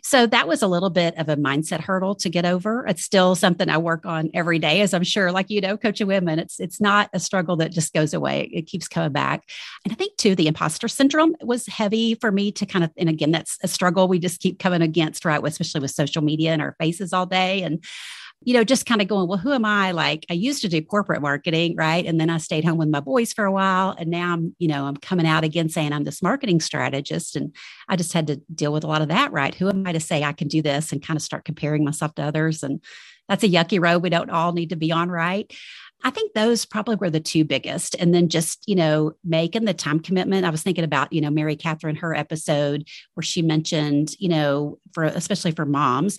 so 0.02 0.26
that 0.26 0.48
was 0.48 0.62
a 0.62 0.68
little 0.68 0.90
bit 0.90 1.16
of 1.18 1.28
a 1.28 1.36
mindset 1.36 1.80
hurdle 1.80 2.14
to 2.16 2.28
get 2.28 2.44
over. 2.44 2.84
It's 2.86 3.02
still 3.02 3.34
something 3.34 3.68
i 3.68 3.78
work 3.78 4.04
on 4.06 4.30
every 4.34 4.58
day 4.58 4.80
as 4.80 4.92
i'm 4.94 5.04
sure 5.04 5.32
like 5.32 5.50
you 5.50 5.60
know 5.60 5.76
coaching 5.76 6.06
women 6.06 6.38
it's 6.38 6.60
it's 6.60 6.80
not 6.80 7.08
a 7.12 7.20
struggle 7.20 7.56
that 7.56 7.72
just 7.72 7.92
goes 7.92 8.14
away. 8.14 8.50
It 8.52 8.66
keeps 8.66 8.88
coming 8.88 9.12
back. 9.12 9.44
And 9.84 9.92
i 9.92 9.96
think 9.96 10.16
too 10.16 10.34
the 10.34 10.48
imposter 10.48 10.88
syndrome 10.88 11.34
was 11.42 11.66
heavy 11.66 12.14
for 12.14 12.30
me 12.30 12.52
to 12.52 12.66
kind 12.66 12.84
of 12.84 12.90
and 12.96 13.08
again 13.08 13.30
that's 13.30 13.58
a 13.62 13.68
struggle 13.68 14.08
we 14.08 14.18
just 14.18 14.40
keep 14.40 14.58
coming 14.58 14.82
against 14.82 15.24
right 15.24 15.42
especially 15.46 15.80
with 15.80 15.90
social 15.90 16.22
media 16.22 16.52
and 16.52 16.62
our 16.62 16.74
faces 16.78 17.12
all 17.12 17.26
day. 17.26 17.62
And 17.62 17.82
you 18.42 18.54
know, 18.54 18.64
just 18.64 18.86
kind 18.86 19.00
of 19.00 19.08
going, 19.08 19.28
well, 19.28 19.38
who 19.38 19.52
am 19.52 19.64
I? 19.64 19.90
Like 19.92 20.24
I 20.30 20.34
used 20.34 20.62
to 20.62 20.68
do 20.68 20.82
corporate 20.82 21.22
marketing, 21.22 21.74
right? 21.76 22.04
And 22.04 22.20
then 22.20 22.30
I 22.30 22.38
stayed 22.38 22.64
home 22.64 22.78
with 22.78 22.88
my 22.88 23.00
boys 23.00 23.32
for 23.32 23.44
a 23.44 23.52
while. 23.52 23.96
And 23.98 24.10
now 24.10 24.34
I'm, 24.34 24.54
you 24.58 24.68
know, 24.68 24.86
I'm 24.86 24.96
coming 24.96 25.26
out 25.26 25.42
again 25.42 25.68
saying 25.68 25.92
I'm 25.92 26.04
this 26.04 26.22
marketing 26.22 26.60
strategist. 26.60 27.34
And 27.34 27.54
I 27.88 27.96
just 27.96 28.12
had 28.12 28.26
to 28.28 28.36
deal 28.54 28.72
with 28.72 28.84
a 28.84 28.88
lot 28.88 29.02
of 29.02 29.08
that, 29.08 29.32
right? 29.32 29.54
Who 29.54 29.68
am 29.68 29.86
I 29.86 29.92
to 29.92 30.00
say 30.00 30.22
I 30.22 30.32
can 30.32 30.48
do 30.48 30.62
this 30.62 30.92
and 30.92 31.02
kind 31.02 31.16
of 31.16 31.22
start 31.22 31.44
comparing 31.44 31.84
myself 31.84 32.14
to 32.16 32.22
others? 32.22 32.62
And 32.62 32.82
that's 33.28 33.42
a 33.42 33.48
yucky 33.48 33.80
road 33.82 34.02
we 34.02 34.10
don't 34.10 34.30
all 34.30 34.52
need 34.52 34.70
to 34.70 34.76
be 34.76 34.92
on, 34.92 35.10
right? 35.10 35.52
I 36.04 36.10
think 36.10 36.34
those 36.34 36.66
probably 36.66 36.96
were 36.96 37.10
the 37.10 37.20
two 37.20 37.44
biggest. 37.44 37.96
And 37.98 38.14
then 38.14 38.28
just, 38.28 38.62
you 38.68 38.76
know, 38.76 39.14
making 39.24 39.64
the 39.64 39.74
time 39.74 39.98
commitment. 39.98 40.44
I 40.44 40.50
was 40.50 40.62
thinking 40.62 40.84
about, 40.84 41.12
you 41.12 41.20
know, 41.20 41.30
Mary 41.30 41.56
Catherine, 41.56 41.96
her 41.96 42.14
episode 42.14 42.86
where 43.14 43.24
she 43.24 43.42
mentioned, 43.42 44.10
you 44.18 44.28
know, 44.28 44.78
for 44.92 45.04
especially 45.04 45.52
for 45.52 45.64
moms, 45.64 46.18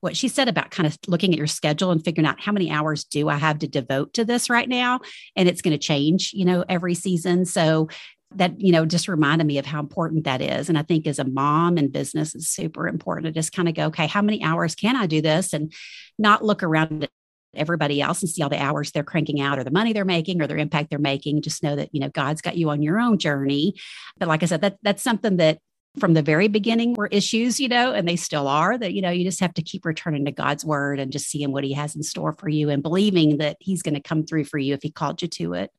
what 0.00 0.16
she 0.16 0.28
said 0.28 0.48
about 0.48 0.70
kind 0.70 0.86
of 0.86 0.96
looking 1.06 1.32
at 1.32 1.38
your 1.38 1.46
schedule 1.46 1.90
and 1.90 2.04
figuring 2.04 2.26
out 2.26 2.40
how 2.40 2.52
many 2.52 2.70
hours 2.70 3.04
do 3.04 3.28
I 3.28 3.36
have 3.36 3.58
to 3.60 3.68
devote 3.68 4.14
to 4.14 4.24
this 4.24 4.48
right 4.48 4.68
now. 4.68 5.00
And 5.36 5.48
it's 5.48 5.62
going 5.62 5.72
to 5.72 5.78
change, 5.78 6.32
you 6.32 6.44
know, 6.44 6.64
every 6.68 6.94
season. 6.94 7.44
So 7.44 7.88
that, 8.34 8.60
you 8.60 8.72
know, 8.72 8.84
just 8.84 9.08
reminded 9.08 9.46
me 9.46 9.58
of 9.58 9.66
how 9.66 9.80
important 9.80 10.24
that 10.24 10.42
is. 10.42 10.68
And 10.68 10.78
I 10.78 10.82
think 10.82 11.06
as 11.06 11.18
a 11.18 11.24
mom 11.24 11.78
in 11.78 11.90
business, 11.90 12.34
it's 12.34 12.48
super 12.48 12.86
important 12.86 13.26
to 13.26 13.32
just 13.32 13.52
kind 13.52 13.68
of 13.68 13.74
go, 13.74 13.86
okay, 13.86 14.06
how 14.06 14.22
many 14.22 14.42
hours 14.42 14.74
can 14.74 14.96
I 14.96 15.06
do 15.06 15.22
this? 15.22 15.52
And 15.52 15.72
not 16.18 16.44
look 16.44 16.62
around 16.62 17.04
at 17.04 17.10
everybody 17.54 18.02
else 18.02 18.22
and 18.22 18.28
see 18.28 18.42
all 18.42 18.50
the 18.50 18.62
hours 18.62 18.90
they're 18.90 19.02
cranking 19.02 19.40
out 19.40 19.58
or 19.58 19.64
the 19.64 19.70
money 19.70 19.92
they're 19.92 20.04
making 20.04 20.42
or 20.42 20.46
their 20.46 20.58
impact 20.58 20.90
they're 20.90 20.98
making 20.98 21.40
just 21.40 21.62
know 21.62 21.74
that 21.74 21.88
you 21.92 22.00
know 22.00 22.10
god's 22.10 22.42
got 22.42 22.58
you 22.58 22.68
on 22.68 22.82
your 22.82 23.00
own 23.00 23.18
journey 23.18 23.74
but 24.18 24.28
like 24.28 24.42
i 24.42 24.46
said 24.46 24.60
that 24.60 24.76
that's 24.82 25.02
something 25.02 25.38
that 25.38 25.58
from 25.98 26.14
the 26.14 26.22
very 26.22 26.48
beginning 26.48 26.94
were 26.94 27.08
issues, 27.08 27.58
you 27.58 27.68
know, 27.68 27.92
and 27.92 28.06
they 28.06 28.16
still 28.16 28.46
are 28.46 28.76
that, 28.78 28.92
you 28.92 29.02
know, 29.02 29.10
you 29.10 29.24
just 29.24 29.40
have 29.40 29.54
to 29.54 29.62
keep 29.62 29.84
returning 29.84 30.24
to 30.24 30.32
God's 30.32 30.64
word 30.64 31.00
and 31.00 31.12
just 31.12 31.28
seeing 31.28 31.52
what 31.52 31.64
he 31.64 31.72
has 31.72 31.96
in 31.96 32.02
store 32.02 32.32
for 32.32 32.48
you 32.48 32.68
and 32.70 32.82
believing 32.82 33.38
that 33.38 33.56
he's 33.60 33.82
going 33.82 33.94
to 33.94 34.00
come 34.00 34.24
through 34.24 34.44
for 34.44 34.58
you 34.58 34.74
if 34.74 34.82
he 34.82 34.90
called 34.90 35.22
you 35.22 35.28
to 35.28 35.54
it. 35.54 35.70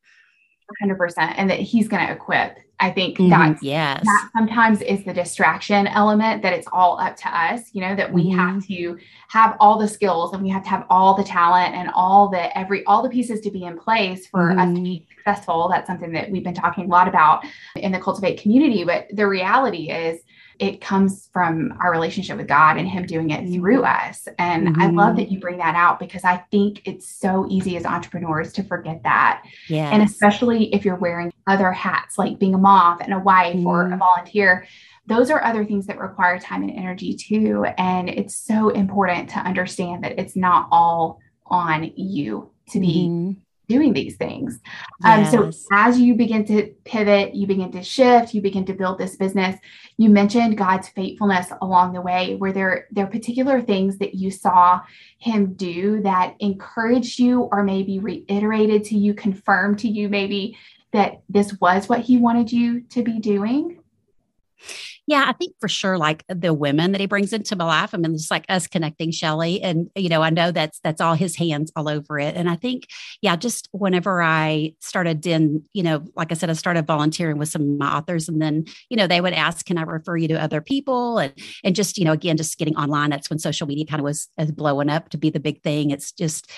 100% 0.83 1.33
and 1.37 1.49
that 1.49 1.59
he's 1.59 1.87
going 1.87 2.05
to 2.05 2.13
equip 2.13 2.57
i 2.79 2.89
think 2.89 3.17
mm-hmm. 3.17 3.29
that's 3.29 3.61
yes 3.61 4.03
that 4.03 4.29
sometimes 4.35 4.81
is 4.81 5.03
the 5.03 5.13
distraction 5.13 5.87
element 5.87 6.41
that 6.41 6.53
it's 6.53 6.67
all 6.71 6.99
up 6.99 7.15
to 7.15 7.27
us 7.27 7.69
you 7.73 7.81
know 7.81 7.95
that 7.95 8.11
we 8.11 8.25
mm-hmm. 8.25 8.39
have 8.39 8.65
to 8.65 8.97
have 9.27 9.57
all 9.59 9.77
the 9.77 9.87
skills 9.87 10.33
and 10.33 10.41
we 10.41 10.49
have 10.49 10.63
to 10.63 10.69
have 10.69 10.85
all 10.89 11.15
the 11.15 11.23
talent 11.23 11.75
and 11.75 11.89
all 11.93 12.29
the 12.29 12.57
every 12.57 12.83
all 12.85 13.01
the 13.01 13.09
pieces 13.09 13.41
to 13.41 13.51
be 13.51 13.63
in 13.63 13.77
place 13.77 14.27
for 14.27 14.49
mm-hmm. 14.49 14.59
us 14.59 14.75
to 14.75 14.81
be 14.81 14.99
mm-hmm. 14.99 15.13
successful 15.15 15.67
that's 15.69 15.87
something 15.87 16.11
that 16.11 16.29
we've 16.29 16.43
been 16.43 16.53
talking 16.53 16.85
a 16.85 16.87
lot 16.87 17.07
about 17.07 17.43
in 17.75 17.91
the 17.91 17.99
cultivate 17.99 18.41
community 18.41 18.83
but 18.83 19.07
the 19.13 19.27
reality 19.27 19.89
is 19.89 20.21
it 20.59 20.81
comes 20.81 21.29
from 21.31 21.73
our 21.81 21.89
relationship 21.89 22.37
with 22.37 22.47
God 22.47 22.77
and 22.77 22.87
Him 22.87 23.05
doing 23.05 23.29
it 23.29 23.49
through 23.51 23.81
mm-hmm. 23.81 24.09
us. 24.09 24.27
And 24.37 24.67
mm-hmm. 24.67 24.81
I 24.81 24.89
love 24.89 25.15
that 25.15 25.31
you 25.31 25.39
bring 25.39 25.57
that 25.57 25.75
out 25.75 25.99
because 25.99 26.25
I 26.25 26.37
think 26.51 26.81
it's 26.85 27.07
so 27.07 27.47
easy 27.49 27.77
as 27.77 27.85
entrepreneurs 27.85 28.51
to 28.53 28.63
forget 28.63 29.03
that. 29.03 29.43
Yes. 29.69 29.91
And 29.93 30.03
especially 30.03 30.73
if 30.73 30.83
you're 30.83 30.97
wearing 30.97 31.31
other 31.47 31.71
hats, 31.71 32.17
like 32.17 32.39
being 32.39 32.53
a 32.53 32.59
mom 32.59 32.99
and 33.01 33.13
a 33.13 33.19
wife 33.19 33.55
mm-hmm. 33.55 33.67
or 33.67 33.83
a 33.83 33.89
mm-hmm. 33.89 33.99
volunteer, 33.99 34.67
those 35.07 35.31
are 35.31 35.43
other 35.43 35.65
things 35.65 35.87
that 35.87 35.97
require 35.97 36.37
time 36.37 36.61
and 36.61 36.71
energy 36.71 37.15
too. 37.15 37.65
And 37.77 38.09
it's 38.09 38.35
so 38.35 38.69
important 38.69 39.29
to 39.31 39.39
understand 39.39 40.03
that 40.03 40.19
it's 40.19 40.35
not 40.35 40.67
all 40.71 41.19
on 41.47 41.91
you 41.95 42.51
to 42.69 42.79
be 42.79 43.07
mm-hmm 43.07 43.39
doing 43.69 43.93
these 43.93 44.17
things. 44.17 44.59
Yes. 45.01 45.33
Um, 45.33 45.51
so 45.53 45.67
as 45.71 45.99
you 45.99 46.15
begin 46.15 46.43
to 46.45 46.73
pivot, 46.83 47.35
you 47.35 47.47
begin 47.47 47.71
to 47.71 47.83
shift, 47.83 48.33
you 48.33 48.41
begin 48.41 48.65
to 48.65 48.73
build 48.73 48.97
this 48.97 49.15
business. 49.15 49.57
You 49.97 50.09
mentioned 50.09 50.57
God's 50.57 50.89
faithfulness 50.89 51.47
along 51.61 51.93
the 51.93 52.01
way. 52.01 52.35
Were 52.35 52.51
there 52.51 52.87
there 52.91 53.07
particular 53.07 53.61
things 53.61 53.99
that 53.99 54.15
you 54.15 54.31
saw 54.31 54.81
Him 55.19 55.53
do 55.53 56.01
that 56.01 56.35
encouraged 56.39 57.19
you, 57.19 57.43
or 57.51 57.63
maybe 57.63 57.99
reiterated 57.99 58.83
to 58.85 58.97
you, 58.97 59.13
confirmed 59.13 59.79
to 59.79 59.87
you, 59.87 60.09
maybe 60.09 60.57
that 60.91 61.21
this 61.29 61.55
was 61.61 61.87
what 61.87 62.01
He 62.01 62.17
wanted 62.17 62.51
you 62.51 62.81
to 62.89 63.03
be 63.03 63.19
doing? 63.19 63.79
Yeah, 65.09 65.25
I 65.27 65.33
think 65.33 65.55
for 65.59 65.67
sure, 65.67 65.97
like 65.97 66.23
uh, 66.29 66.35
the 66.37 66.53
women 66.53 66.91
that 66.91 67.01
he 67.01 67.07
brings 67.07 67.33
into 67.33 67.55
my 67.55 67.65
life. 67.65 67.95
I 67.95 67.97
mean, 67.97 68.13
just 68.15 68.29
like 68.29 68.45
us 68.47 68.67
connecting 68.67 69.09
Shelly, 69.09 69.59
and 69.59 69.89
you 69.95 70.07
know, 70.07 70.21
I 70.21 70.29
know 70.29 70.51
that's 70.51 70.79
that's 70.83 71.01
all 71.01 71.15
his 71.15 71.35
hands 71.35 71.71
all 71.75 71.89
over 71.89 72.19
it. 72.19 72.35
And 72.35 72.47
I 72.47 72.55
think, 72.55 72.85
yeah, 73.23 73.35
just 73.35 73.69
whenever 73.71 74.21
I 74.21 74.75
started 74.81 75.25
in, 75.25 75.63
you 75.73 75.81
know, 75.81 76.05
like 76.15 76.31
I 76.31 76.35
said, 76.35 76.51
I 76.51 76.53
started 76.53 76.85
volunteering 76.85 77.39
with 77.39 77.49
some 77.49 77.63
of 77.63 77.67
my 77.79 77.91
authors, 77.97 78.29
and 78.29 78.39
then 78.39 78.65
you 78.91 78.97
know, 78.97 79.07
they 79.07 79.19
would 79.19 79.33
ask, 79.33 79.65
"Can 79.65 79.79
I 79.79 79.81
refer 79.81 80.15
you 80.15 80.27
to 80.27 80.39
other 80.39 80.61
people?" 80.61 81.17
And 81.17 81.33
and 81.63 81.75
just 81.75 81.97
you 81.97 82.05
know, 82.05 82.13
again, 82.13 82.37
just 82.37 82.59
getting 82.59 82.75
online. 82.75 83.09
That's 83.09 83.31
when 83.31 83.39
social 83.39 83.65
media 83.65 83.87
kind 83.87 84.01
of 84.01 84.03
was 84.05 84.27
uh, 84.37 84.45
blowing 84.45 84.91
up 84.91 85.09
to 85.09 85.17
be 85.17 85.31
the 85.31 85.39
big 85.39 85.63
thing. 85.63 85.89
It's 85.89 86.11
just 86.11 86.51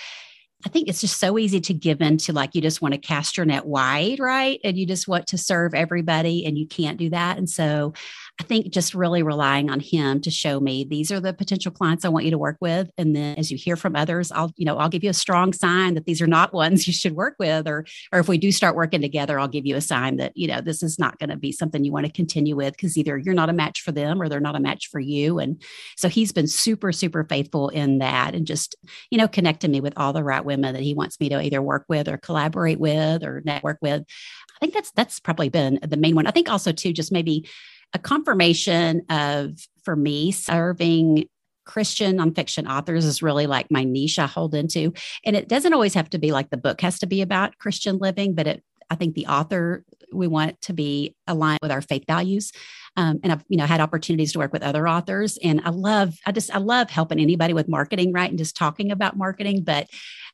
I 0.65 0.69
think 0.69 0.87
it's 0.87 1.01
just 1.01 1.19
so 1.19 1.39
easy 1.39 1.59
to 1.61 1.73
give 1.73 2.01
into 2.01 2.33
like 2.33 2.53
you 2.53 2.61
just 2.61 2.81
want 2.81 2.93
to 2.93 2.99
cast 2.99 3.35
your 3.35 3.45
net 3.45 3.65
wide, 3.65 4.19
right? 4.19 4.59
And 4.63 4.77
you 4.77 4.85
just 4.85 5.07
want 5.07 5.27
to 5.27 5.37
serve 5.37 5.73
everybody 5.73 6.45
and 6.45 6.57
you 6.57 6.67
can't 6.67 6.97
do 6.99 7.09
that. 7.09 7.37
And 7.37 7.49
so 7.49 7.93
I 8.39 8.43
think 8.43 8.71
just 8.71 8.95
really 8.95 9.21
relying 9.23 9.69
on 9.69 9.79
him 9.79 10.19
to 10.21 10.31
show 10.31 10.59
me 10.59 10.83
these 10.83 11.11
are 11.11 11.19
the 11.19 11.33
potential 11.33 11.71
clients 11.71 12.03
I 12.03 12.09
want 12.09 12.25
you 12.25 12.31
to 12.31 12.37
work 12.37 12.57
with. 12.59 12.89
And 12.97 13.15
then 13.15 13.37
as 13.37 13.51
you 13.51 13.57
hear 13.57 13.75
from 13.75 13.95
others, 13.95 14.31
I'll, 14.31 14.51
you 14.57 14.65
know, 14.65 14.77
I'll 14.77 14.89
give 14.89 15.03
you 15.03 15.09
a 15.09 15.13
strong 15.13 15.53
sign 15.53 15.93
that 15.93 16.05
these 16.05 16.21
are 16.21 16.27
not 16.27 16.53
ones 16.61 16.87
you 16.87 16.93
should 16.93 17.15
work 17.15 17.35
with. 17.39 17.67
Or 17.67 17.85
or 18.11 18.19
if 18.19 18.27
we 18.27 18.37
do 18.37 18.51
start 18.51 18.75
working 18.75 19.01
together, 19.01 19.39
I'll 19.39 19.47
give 19.47 19.65
you 19.65 19.75
a 19.75 19.81
sign 19.81 20.17
that, 20.17 20.35
you 20.35 20.47
know, 20.47 20.61
this 20.61 20.81
is 20.81 20.97
not 20.97 21.19
going 21.19 21.29
to 21.29 21.37
be 21.37 21.51
something 21.51 21.83
you 21.83 21.91
want 21.91 22.05
to 22.05 22.11
continue 22.11 22.55
with 22.55 22.73
because 22.75 22.97
either 22.97 23.17
you're 23.17 23.35
not 23.35 23.49
a 23.49 23.53
match 23.53 23.81
for 23.81 23.91
them 23.91 24.21
or 24.21 24.27
they're 24.27 24.39
not 24.39 24.55
a 24.55 24.59
match 24.59 24.87
for 24.87 24.99
you. 24.99 25.37
And 25.39 25.61
so 25.97 26.09
he's 26.09 26.31
been 26.31 26.47
super, 26.47 26.91
super 26.91 27.23
faithful 27.23 27.69
in 27.69 27.99
that 27.99 28.33
and 28.33 28.47
just, 28.47 28.75
you 29.09 29.17
know, 29.17 29.27
connecting 29.27 29.71
me 29.71 29.81
with 29.81 29.93
all 29.97 30.13
the 30.13 30.23
right 30.23 30.43
women 30.43 30.73
that 30.73 30.83
he 30.83 30.93
wants 30.93 31.19
me 31.19 31.29
to 31.29 31.41
either 31.41 31.61
work 31.61 31.85
with 31.87 32.07
or 32.07 32.17
collaborate 32.17 32.79
with 32.79 33.23
or 33.23 33.41
network 33.45 33.77
with. 33.81 34.03
I 34.03 34.59
think 34.59 34.73
that's 34.73 34.91
that's 34.91 35.19
probably 35.19 35.49
been 35.49 35.79
the 35.81 35.97
main 35.97 36.15
one. 36.15 36.27
I 36.27 36.31
think 36.31 36.49
also 36.49 36.71
too, 36.71 36.93
just 36.93 37.11
maybe 37.11 37.47
a 37.93 37.99
confirmation 37.99 39.01
of 39.09 39.59
for 39.83 39.95
me 39.95 40.31
serving 40.31 41.25
Christian 41.65 42.17
nonfiction 42.17 42.69
authors 42.69 43.05
is 43.05 43.21
really 43.21 43.47
like 43.47 43.69
my 43.69 43.83
niche 43.83 44.19
I 44.19 44.27
hold 44.27 44.55
into. 44.55 44.93
And 45.25 45.35
it 45.35 45.47
doesn't 45.47 45.73
always 45.73 45.93
have 45.93 46.09
to 46.11 46.17
be 46.17 46.31
like 46.31 46.49
the 46.49 46.57
book 46.57 46.81
has 46.81 46.99
to 46.99 47.07
be 47.07 47.21
about 47.21 47.57
Christian 47.59 47.97
living, 47.97 48.33
but 48.35 48.47
it 48.47 48.63
I 48.89 48.95
think 48.95 49.15
the 49.15 49.27
author 49.27 49.85
we 50.13 50.27
want 50.27 50.59
to 50.63 50.73
be 50.73 51.15
aligned 51.25 51.59
with 51.61 51.71
our 51.71 51.81
faith 51.81 52.03
values. 52.05 52.51
Um, 52.97 53.21
and 53.23 53.31
I've 53.31 53.45
you 53.47 53.57
know 53.57 53.65
had 53.65 53.79
opportunities 53.79 54.33
to 54.33 54.39
work 54.39 54.51
with 54.51 54.63
other 54.63 54.87
authors, 54.87 55.37
and 55.41 55.61
I 55.63 55.69
love 55.69 56.17
I 56.25 56.33
just 56.33 56.53
I 56.53 56.57
love 56.57 56.89
helping 56.89 57.19
anybody 57.19 57.53
with 57.53 57.69
marketing, 57.69 58.11
right, 58.11 58.29
and 58.29 58.37
just 58.37 58.57
talking 58.57 58.91
about 58.91 59.15
marketing. 59.15 59.63
But 59.63 59.83
as 59.83 59.89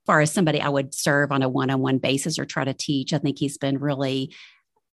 far 0.08 0.22
as 0.22 0.32
somebody 0.32 0.60
I 0.60 0.70
would 0.70 0.96
serve 0.96 1.32
on 1.32 1.44
a 1.44 1.50
one 1.50 1.70
on 1.70 1.82
one 1.82 2.00
basis 2.00 2.40
or 2.40 2.46
try 2.46 2.64
to 2.64 2.74
teach, 2.74 3.14
I 3.14 3.20
think 3.20 3.38
he's 3.38 3.60
been 3.60 3.78
really 3.78 4.34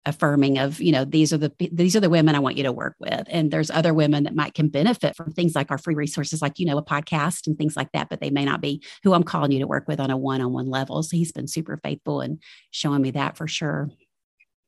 affirming 0.05 0.57
of 0.57 0.81
you 0.81 0.91
know 0.91 1.05
these 1.05 1.31
are 1.31 1.38
the 1.38 1.51
these 1.72 1.95
are 1.95 2.00
the 2.01 2.10
women 2.10 2.36
i 2.36 2.39
want 2.39 2.57
you 2.57 2.63
to 2.63 2.72
work 2.72 2.95
with 3.00 3.24
and 3.29 3.51
there's 3.51 3.72
other 3.72 3.93
women 3.93 4.24
that 4.24 4.36
might 4.36 4.53
can 4.53 4.67
benefit 4.67 5.15
from 5.15 5.31
things 5.31 5.55
like 5.55 5.72
our 5.72 5.77
free 5.77 5.95
resources 5.95 6.41
like 6.41 6.60
you 6.60 6.65
know 6.65 6.77
a 6.77 6.83
podcast 6.83 7.48
and 7.48 7.57
things 7.57 7.77
like 7.77 7.91
that 7.93 8.10
but 8.10 8.19
they 8.19 8.29
may 8.29 8.43
not 8.43 8.60
be 8.60 8.83
who 9.03 9.13
i'm 9.13 9.24
calling 9.24 9.51
you 9.51 9.60
to 9.60 9.67
work 9.67 9.88
with 9.88 10.00
on 10.00 10.12
a 10.12 10.17
one-on-one 10.17 10.67
level 10.67 11.01
so 11.03 11.15
he's 11.15 11.31
been 11.31 11.48
super 11.48 11.79
faithful 11.83 12.19
and 12.19 12.41
showing 12.72 13.01
me 13.01 13.12
that 13.12 13.38
for 13.38 13.48
sure 13.48 13.89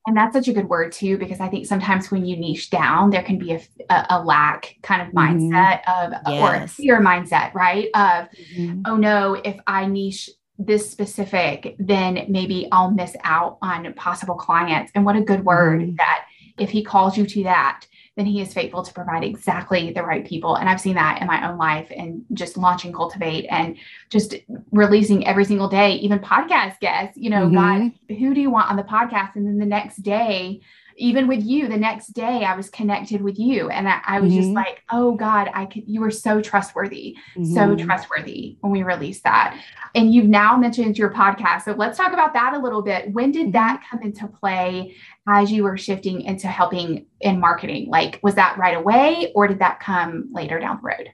and 0.07 0.15
that's 0.15 0.35
such 0.35 0.47
a 0.47 0.53
good 0.53 0.69
word 0.69 0.93
too 0.93 1.17
because 1.17 1.41
i 1.41 1.49
think 1.49 1.65
sometimes 1.65 2.09
when 2.11 2.25
you 2.25 2.37
niche 2.37 2.69
down 2.69 3.09
there 3.09 3.23
can 3.23 3.37
be 3.37 3.51
a, 3.51 3.61
a, 3.89 4.05
a 4.11 4.23
lack 4.23 4.77
kind 4.83 5.01
of 5.01 5.09
mm-hmm. 5.09 5.51
mindset 5.51 5.83
mm-hmm. 5.83 6.13
of 6.13 6.33
yes. 6.33 6.41
or 6.41 6.63
a 6.63 6.67
fear 6.67 7.01
mindset 7.01 7.53
right 7.53 7.87
of 7.93 8.27
mm-hmm. 8.55 8.81
oh 8.85 8.95
no 8.95 9.33
if 9.43 9.59
i 9.67 9.85
niche 9.85 10.29
this 10.57 10.89
specific, 10.89 11.75
then 11.79 12.25
maybe 12.29 12.67
I'll 12.71 12.91
miss 12.91 13.15
out 13.23 13.57
on 13.61 13.93
possible 13.93 14.35
clients. 14.35 14.91
And 14.95 15.05
what 15.05 15.15
a 15.15 15.21
good 15.21 15.43
word 15.43 15.81
mm-hmm. 15.81 15.95
that 15.97 16.25
if 16.57 16.69
he 16.69 16.83
calls 16.83 17.17
you 17.17 17.25
to 17.25 17.43
that, 17.43 17.85
then 18.15 18.25
he 18.25 18.39
is 18.39 18.53
faithful 18.53 18.81
to 18.81 18.93
provide 18.93 19.25
exactly 19.25 19.91
the 19.91 20.01
right 20.01 20.25
people. 20.25 20.55
And 20.55 20.69
I've 20.69 20.79
seen 20.79 20.95
that 20.95 21.21
in 21.21 21.27
my 21.27 21.49
own 21.49 21.57
life 21.57 21.91
and 21.93 22.23
just 22.31 22.55
launching 22.55 22.93
Cultivate 22.93 23.45
and 23.47 23.75
just 24.09 24.35
releasing 24.71 25.27
every 25.27 25.43
single 25.43 25.67
day, 25.67 25.95
even 25.95 26.19
podcast 26.19 26.79
guests, 26.79 27.17
you 27.17 27.29
know, 27.29 27.47
mm-hmm. 27.47 27.55
God, 27.55 28.17
who 28.17 28.33
do 28.33 28.39
you 28.39 28.49
want 28.49 28.69
on 28.69 28.77
the 28.77 28.83
podcast? 28.83 29.35
And 29.35 29.45
then 29.45 29.57
the 29.57 29.65
next 29.65 29.97
day, 29.97 30.61
even 30.97 31.27
with 31.27 31.43
you 31.43 31.67
the 31.67 31.77
next 31.77 32.07
day 32.07 32.43
i 32.45 32.55
was 32.55 32.69
connected 32.69 33.21
with 33.21 33.37
you 33.37 33.69
and 33.69 33.87
i, 33.87 34.01
I 34.05 34.19
was 34.19 34.31
mm-hmm. 34.31 34.41
just 34.41 34.53
like 34.53 34.83
oh 34.91 35.13
god 35.15 35.49
i 35.53 35.65
could 35.65 35.83
you 35.87 35.99
were 35.99 36.11
so 36.11 36.41
trustworthy 36.41 37.15
mm-hmm. 37.35 37.53
so 37.53 37.75
trustworthy 37.75 38.57
when 38.61 38.71
we 38.71 38.83
released 38.83 39.23
that 39.23 39.59
and 39.93 40.13
you've 40.13 40.27
now 40.27 40.57
mentioned 40.57 40.97
your 40.97 41.11
podcast 41.11 41.63
so 41.63 41.73
let's 41.73 41.97
talk 41.97 42.13
about 42.13 42.33
that 42.33 42.53
a 42.53 42.59
little 42.59 42.81
bit 42.81 43.11
when 43.11 43.31
did 43.31 43.53
that 43.53 43.79
mm-hmm. 43.79 43.97
come 43.97 44.05
into 44.05 44.27
play 44.27 44.95
as 45.27 45.51
you 45.51 45.63
were 45.63 45.77
shifting 45.77 46.21
into 46.21 46.47
helping 46.47 47.05
in 47.21 47.39
marketing 47.39 47.89
like 47.89 48.19
was 48.23 48.35
that 48.35 48.57
right 48.57 48.77
away 48.77 49.31
or 49.35 49.47
did 49.47 49.59
that 49.59 49.79
come 49.79 50.29
later 50.31 50.59
down 50.59 50.79
the 50.81 50.87
road 50.87 51.09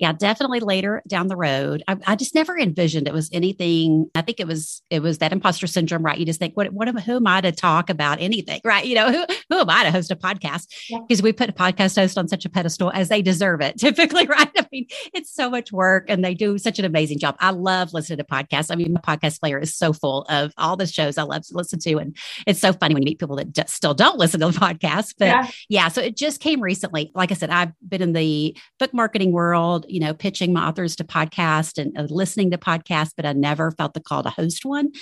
yeah, 0.00 0.12
definitely 0.12 0.60
later 0.60 1.02
down 1.06 1.28
the 1.28 1.36
road. 1.36 1.82
I, 1.86 1.96
I, 2.06 2.16
just 2.16 2.34
never 2.34 2.58
envisioned 2.58 3.06
it 3.06 3.12
was 3.12 3.28
anything. 3.34 4.10
I 4.14 4.22
think 4.22 4.40
it 4.40 4.46
was 4.46 4.80
it 4.88 5.02
was 5.02 5.18
that 5.18 5.30
imposter 5.30 5.66
syndrome, 5.66 6.02
right? 6.02 6.16
You 6.16 6.24
just 6.24 6.40
think, 6.40 6.56
what 6.56 6.72
what 6.72 6.88
am 6.88 6.96
who 6.96 7.16
am 7.16 7.26
I 7.26 7.42
to 7.42 7.52
talk 7.52 7.90
about 7.90 8.18
anything, 8.18 8.62
right? 8.64 8.86
You 8.86 8.94
know, 8.94 9.12
who 9.12 9.26
who 9.50 9.58
am 9.58 9.68
I 9.68 9.84
to 9.84 9.90
host 9.90 10.10
a 10.10 10.16
podcast? 10.16 10.68
Because 10.88 11.20
yeah. 11.20 11.24
we 11.24 11.34
put 11.34 11.50
a 11.50 11.52
podcast 11.52 11.96
host 11.96 12.16
on 12.16 12.28
such 12.28 12.46
a 12.46 12.48
pedestal 12.48 12.90
as 12.94 13.10
they 13.10 13.20
deserve 13.20 13.60
it, 13.60 13.76
typically, 13.78 14.26
right? 14.26 14.48
I 14.56 14.66
mean, 14.72 14.86
it's 15.12 15.34
so 15.34 15.50
much 15.50 15.70
work, 15.70 16.06
and 16.08 16.24
they 16.24 16.32
do 16.32 16.56
such 16.56 16.78
an 16.78 16.86
amazing 16.86 17.18
job. 17.18 17.36
I 17.38 17.50
love 17.50 17.92
listening 17.92 18.18
to 18.18 18.24
podcasts. 18.24 18.70
I 18.72 18.76
mean, 18.76 18.94
my 18.94 19.00
podcast 19.02 19.38
player 19.38 19.58
is 19.58 19.74
so 19.74 19.92
full 19.92 20.22
of 20.30 20.54
all 20.56 20.78
the 20.78 20.86
shows 20.86 21.18
I 21.18 21.24
love 21.24 21.46
to 21.48 21.54
listen 21.54 21.78
to, 21.80 21.98
and 21.98 22.16
it's 22.46 22.60
so 22.60 22.72
funny 22.72 22.94
when 22.94 23.02
you 23.02 23.10
meet 23.10 23.18
people 23.18 23.36
that 23.36 23.52
just 23.52 23.74
still 23.74 23.92
don't 23.92 24.18
listen 24.18 24.40
to 24.40 24.48
the 24.48 24.58
podcast. 24.58 25.16
But 25.18 25.26
yeah. 25.26 25.50
yeah, 25.68 25.88
so 25.88 26.00
it 26.00 26.16
just 26.16 26.40
came 26.40 26.62
recently. 26.62 27.12
Like 27.14 27.30
I 27.32 27.34
said, 27.34 27.50
I've 27.50 27.72
been 27.86 28.00
in 28.00 28.14
the 28.14 28.56
book 28.78 28.94
marketing 28.94 29.32
world 29.32 29.84
you 29.90 30.00
know, 30.00 30.14
pitching 30.14 30.52
my 30.52 30.66
authors 30.66 30.96
to 30.96 31.04
podcast 31.04 31.78
and 31.78 31.96
uh, 31.98 32.02
listening 32.12 32.50
to 32.50 32.58
podcasts, 32.58 33.12
but 33.16 33.26
I 33.26 33.32
never 33.32 33.70
felt 33.72 33.94
the 33.94 34.00
call 34.00 34.22
to 34.22 34.30
host 34.30 34.64
one. 34.64 34.92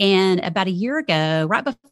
And 0.00 0.40
about 0.40 0.66
a 0.66 0.72
year 0.72 0.98
ago, 0.98 1.46
right 1.48 1.64
before 1.64 1.90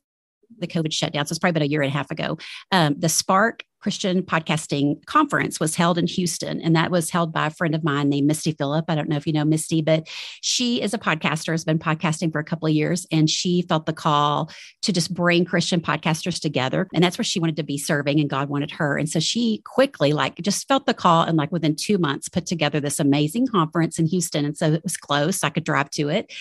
the 0.59 0.67
COVID 0.67 0.93
shutdown, 0.93 1.27
so 1.27 1.33
it's 1.33 1.39
probably 1.39 1.59
about 1.59 1.67
a 1.67 1.71
year 1.71 1.83
and 1.83 1.91
a 1.91 1.97
half 1.97 2.11
ago, 2.11 2.39
um, 2.73 2.97
the 2.99 3.09
Spark 3.09 3.65
Christian 3.81 4.23
Podcasting 4.23 5.05
Conference 5.07 5.59
was 5.59 5.75
held 5.75 5.97
in 5.97 6.07
Houston, 6.07 6.61
and 6.61 6.77
that 6.77 6.91
was 6.91 7.11
held 7.11 7.33
by 7.33 7.47
a 7.47 7.51
friend 7.51 7.75
of 7.75 7.83
mine 7.83 8.09
named 8.09 8.27
Misty 8.27 8.53
Phillip. 8.53 8.85
I 8.89 8.95
don't 8.95 9.09
know 9.09 9.17
if 9.17 9.27
you 9.27 9.33
know 9.33 9.45
Misty, 9.45 9.81
but 9.81 10.07
she 10.43 10.83
is 10.83 10.93
a 10.93 10.99
podcaster, 10.99 11.53
has 11.53 11.65
been 11.65 11.79
podcasting 11.79 12.31
for 12.31 12.39
a 12.39 12.45
couple 12.45 12.69
of 12.69 12.75
years, 12.75 13.07
and 13.11 13.29
she 13.29 13.63
felt 13.63 13.87
the 13.87 13.93
call 13.93 14.51
to 14.83 14.93
just 14.93 15.15
bring 15.15 15.45
Christian 15.45 15.81
podcasters 15.81 16.41
together. 16.41 16.89
And 16.95 17.03
that's 17.03 17.17
where 17.17 17.25
she 17.25 17.41
wanted 17.41 17.57
to 17.57 17.63
be 17.63 17.79
serving, 17.79 18.21
and 18.21 18.29
God 18.29 18.49
wanted 18.49 18.71
her. 18.73 18.99
And 18.99 19.09
so 19.09 19.19
she 19.19 19.63
quickly, 19.65 20.13
like, 20.13 20.37
just 20.43 20.69
felt 20.69 20.87
the 20.87 20.95
call, 20.95 21.23
and 21.23 21.37
like 21.37 21.51
within 21.51 21.75
two 21.75 21.99
months, 21.99 22.29
put 22.29 22.47
together 22.47 22.81
this 22.81 23.01
amazing 23.01 23.47
conference 23.47 23.99
in 23.99 24.07
Houston. 24.07 24.45
And 24.45 24.57
so 24.57 24.73
it 24.73 24.83
was 24.83 24.97
close, 24.97 25.39
so 25.39 25.47
I 25.47 25.51
could 25.51 25.65
drive 25.65 25.91
to 25.91 26.09
it. 26.11 26.33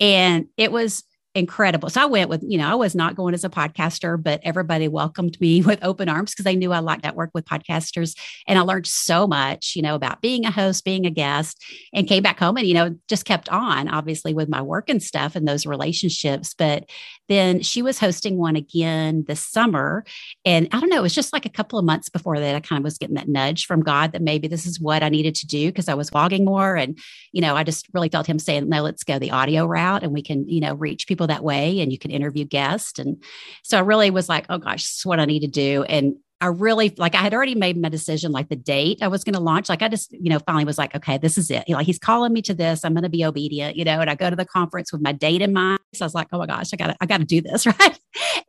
And 0.00 0.46
it 0.56 0.72
was 0.72 1.04
incredible. 1.36 1.90
So 1.90 2.00
I 2.00 2.06
went 2.06 2.30
with, 2.30 2.42
you 2.46 2.56
know, 2.56 2.66
I 2.66 2.74
was 2.74 2.94
not 2.94 3.14
going 3.14 3.34
as 3.34 3.44
a 3.44 3.50
podcaster, 3.50 4.20
but 4.20 4.40
everybody 4.42 4.88
welcomed 4.88 5.38
me 5.40 5.60
with 5.66 5.78
open 5.82 6.08
arms 6.08 6.32
because 6.32 6.44
they 6.44 6.56
knew 6.56 6.72
I 6.72 6.78
liked 6.78 7.02
that 7.02 7.14
work 7.14 7.30
with 7.34 7.44
podcasters. 7.44 8.16
And 8.48 8.58
I 8.58 8.62
learned 8.62 8.86
so 8.86 9.26
much, 9.26 9.76
you 9.76 9.82
know, 9.82 9.94
about 9.94 10.22
being 10.22 10.46
a 10.46 10.50
host, 10.50 10.84
being 10.84 11.04
a 11.04 11.10
guest, 11.10 11.62
and 11.92 12.08
came 12.08 12.22
back 12.22 12.38
home 12.38 12.56
and, 12.56 12.66
you 12.66 12.74
know, 12.74 12.96
just 13.06 13.26
kept 13.26 13.48
on, 13.50 13.88
obviously, 13.88 14.32
with 14.32 14.48
my 14.48 14.62
work 14.62 14.88
and 14.88 15.02
stuff 15.02 15.36
and 15.36 15.46
those 15.46 15.66
relationships. 15.66 16.54
But 16.54 16.88
then 17.28 17.60
she 17.60 17.82
was 17.82 17.98
hosting 17.98 18.38
one 18.38 18.56
again 18.56 19.24
this 19.26 19.40
summer. 19.40 20.04
And 20.44 20.68
I 20.72 20.80
don't 20.80 20.88
know, 20.88 20.98
it 20.98 21.02
was 21.02 21.14
just 21.14 21.32
like 21.32 21.44
a 21.44 21.50
couple 21.50 21.78
of 21.78 21.84
months 21.84 22.08
before 22.08 22.38
that, 22.38 22.54
I 22.54 22.60
kind 22.60 22.80
of 22.80 22.84
was 22.84 22.98
getting 22.98 23.16
that 23.16 23.28
nudge 23.28 23.66
from 23.66 23.82
God 23.82 24.12
that 24.12 24.22
maybe 24.22 24.48
this 24.48 24.64
is 24.64 24.80
what 24.80 25.02
I 25.02 25.08
needed 25.08 25.34
to 25.36 25.46
do 25.46 25.68
because 25.68 25.88
I 25.88 25.94
was 25.94 26.10
blogging 26.10 26.44
more. 26.44 26.76
And, 26.76 26.98
you 27.32 27.40
know, 27.42 27.56
I 27.56 27.64
just 27.64 27.86
really 27.92 28.08
felt 28.08 28.26
Him 28.26 28.38
saying, 28.38 28.68
no, 28.68 28.82
let's 28.82 29.04
go 29.04 29.18
the 29.18 29.32
audio 29.32 29.66
route 29.66 30.02
and 30.02 30.12
we 30.12 30.22
can, 30.22 30.48
you 30.48 30.60
know, 30.60 30.74
reach 30.74 31.06
people 31.06 31.25
that 31.26 31.44
way 31.44 31.80
and 31.80 31.92
you 31.92 31.98
can 31.98 32.10
interview 32.10 32.44
guests. 32.44 32.98
And 32.98 33.22
so 33.62 33.78
I 33.78 33.80
really 33.80 34.10
was 34.10 34.28
like, 34.28 34.46
oh 34.48 34.58
gosh, 34.58 34.84
this 34.84 34.98
is 34.98 35.06
what 35.06 35.20
I 35.20 35.24
need 35.24 35.40
to 35.40 35.48
do. 35.48 35.84
And 35.84 36.16
I 36.40 36.48
really 36.48 36.94
like 36.98 37.14
I 37.14 37.22
had 37.22 37.32
already 37.32 37.54
made 37.54 37.80
my 37.80 37.88
decision, 37.88 38.30
like 38.30 38.50
the 38.50 38.56
date 38.56 38.98
I 39.00 39.08
was 39.08 39.24
going 39.24 39.34
to 39.34 39.40
launch. 39.40 39.70
Like 39.70 39.80
I 39.80 39.88
just, 39.88 40.12
you 40.12 40.28
know, 40.28 40.38
finally 40.40 40.66
was 40.66 40.76
like, 40.76 40.94
okay, 40.94 41.16
this 41.16 41.38
is 41.38 41.50
it. 41.50 41.64
Like 41.66 41.86
he's 41.86 41.98
calling 41.98 42.32
me 42.32 42.42
to 42.42 42.52
this. 42.52 42.84
I'm 42.84 42.92
going 42.92 43.04
to 43.04 43.08
be 43.08 43.24
obedient, 43.24 43.74
you 43.74 43.86
know. 43.86 44.00
And 44.00 44.10
I 44.10 44.16
go 44.16 44.28
to 44.28 44.36
the 44.36 44.44
conference 44.44 44.92
with 44.92 45.00
my 45.00 45.12
date 45.12 45.40
in 45.40 45.54
mind. 45.54 45.80
So 45.94 46.04
I 46.04 46.06
was 46.06 46.14
like, 46.14 46.28
oh 46.32 46.38
my 46.38 46.46
gosh, 46.46 46.74
I 46.74 46.76
got 46.76 46.88
to, 46.88 46.96
I 47.00 47.06
got 47.06 47.18
to 47.18 47.24
do 47.24 47.40
this, 47.40 47.64
right? 47.80 47.98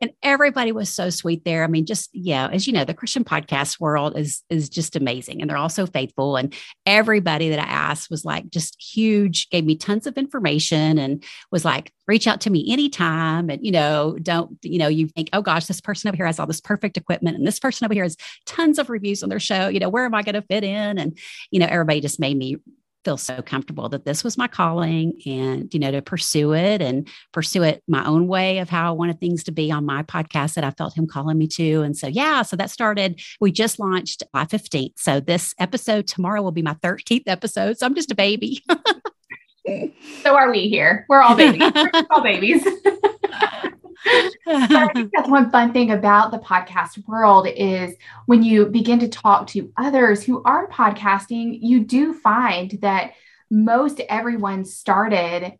And 0.02 0.10
everybody 0.22 0.70
was 0.70 0.92
so 0.92 1.08
sweet 1.08 1.46
there. 1.46 1.64
I 1.64 1.66
mean, 1.66 1.86
just 1.86 2.10
yeah, 2.12 2.48
as 2.52 2.66
you 2.66 2.74
know, 2.74 2.84
the 2.84 2.92
Christian 2.92 3.24
podcast 3.24 3.80
world 3.80 4.18
is 4.18 4.42
is 4.50 4.68
just 4.68 4.94
amazing, 4.94 5.40
and 5.40 5.48
they're 5.48 5.56
all 5.56 5.70
so 5.70 5.86
faithful. 5.86 6.36
And 6.36 6.54
everybody 6.84 7.48
that 7.48 7.58
I 7.58 7.68
asked 7.68 8.10
was 8.10 8.22
like 8.22 8.50
just 8.50 8.76
huge, 8.82 9.48
gave 9.48 9.64
me 9.64 9.76
tons 9.76 10.06
of 10.06 10.18
information, 10.18 10.98
and 10.98 11.24
was 11.50 11.64
like, 11.64 11.90
reach 12.08 12.26
out 12.26 12.40
to 12.40 12.50
me 12.50 12.64
anytime. 12.72 13.50
And, 13.50 13.64
you 13.64 13.70
know, 13.70 14.16
don't, 14.20 14.58
you 14.62 14.78
know, 14.78 14.88
you 14.88 15.08
think, 15.08 15.28
oh 15.32 15.42
gosh, 15.42 15.66
this 15.66 15.80
person 15.80 16.08
over 16.08 16.16
here 16.16 16.26
has 16.26 16.40
all 16.40 16.46
this 16.46 16.60
perfect 16.60 16.96
equipment 16.96 17.36
and 17.36 17.46
this 17.46 17.60
person 17.60 17.84
over 17.84 17.94
here 17.94 18.02
has 18.02 18.16
tons 18.46 18.78
of 18.78 18.90
reviews 18.90 19.22
on 19.22 19.28
their 19.28 19.38
show. 19.38 19.68
You 19.68 19.78
know, 19.78 19.90
where 19.90 20.06
am 20.06 20.14
I 20.14 20.22
going 20.22 20.34
to 20.34 20.42
fit 20.42 20.64
in? 20.64 20.98
And, 20.98 21.16
you 21.50 21.60
know, 21.60 21.66
everybody 21.68 22.00
just 22.00 22.18
made 22.18 22.36
me 22.36 22.56
feel 23.04 23.16
so 23.16 23.40
comfortable 23.42 23.88
that 23.88 24.04
this 24.04 24.24
was 24.24 24.36
my 24.36 24.48
calling 24.48 25.12
and 25.24 25.72
you 25.72 25.78
know 25.78 25.90
to 25.90 26.02
pursue 26.02 26.52
it 26.52 26.82
and 26.82 27.08
pursue 27.32 27.62
it 27.62 27.82
my 27.86 28.04
own 28.04 28.26
way 28.26 28.58
of 28.58 28.68
how 28.68 28.88
I 28.88 28.90
wanted 28.90 29.20
things 29.20 29.44
to 29.44 29.52
be 29.52 29.70
on 29.70 29.86
my 29.86 30.02
podcast 30.02 30.54
that 30.54 30.64
I 30.64 30.72
felt 30.72 30.98
him 30.98 31.06
calling 31.06 31.38
me 31.38 31.46
to 31.46 31.82
and 31.82 31.96
so 31.96 32.08
yeah 32.08 32.42
so 32.42 32.56
that 32.56 32.70
started 32.70 33.20
we 33.40 33.52
just 33.52 33.78
launched 33.78 34.24
July 34.34 34.44
15th 34.46 34.94
so 34.96 35.20
this 35.20 35.54
episode 35.58 36.06
tomorrow 36.06 36.42
will 36.42 36.52
be 36.52 36.60
my 36.60 36.74
13th 36.74 37.22
episode 37.28 37.78
so 37.78 37.86
I'm 37.86 37.94
just 37.94 38.10
a 38.10 38.16
baby 38.16 38.64
so 40.22 40.36
are 40.36 40.50
we 40.50 40.68
here. 40.68 41.06
We're 41.08 41.20
all 41.20 41.36
babies. 41.36 41.72
We're 41.74 41.90
all 42.10 42.22
babies. 42.22 42.66
I 44.46 44.88
think 44.94 45.10
that's 45.14 45.28
one 45.28 45.50
fun 45.50 45.72
thing 45.72 45.90
about 45.90 46.30
the 46.30 46.38
podcast 46.38 47.06
world 47.06 47.46
is 47.48 47.94
when 48.26 48.42
you 48.42 48.66
begin 48.66 48.98
to 49.00 49.08
talk 49.08 49.48
to 49.48 49.72
others 49.76 50.22
who 50.22 50.42
are 50.44 50.68
podcasting, 50.68 51.58
you 51.60 51.80
do 51.80 52.14
find 52.14 52.70
that 52.82 53.12
most 53.50 54.00
everyone 54.08 54.64
started 54.64 55.58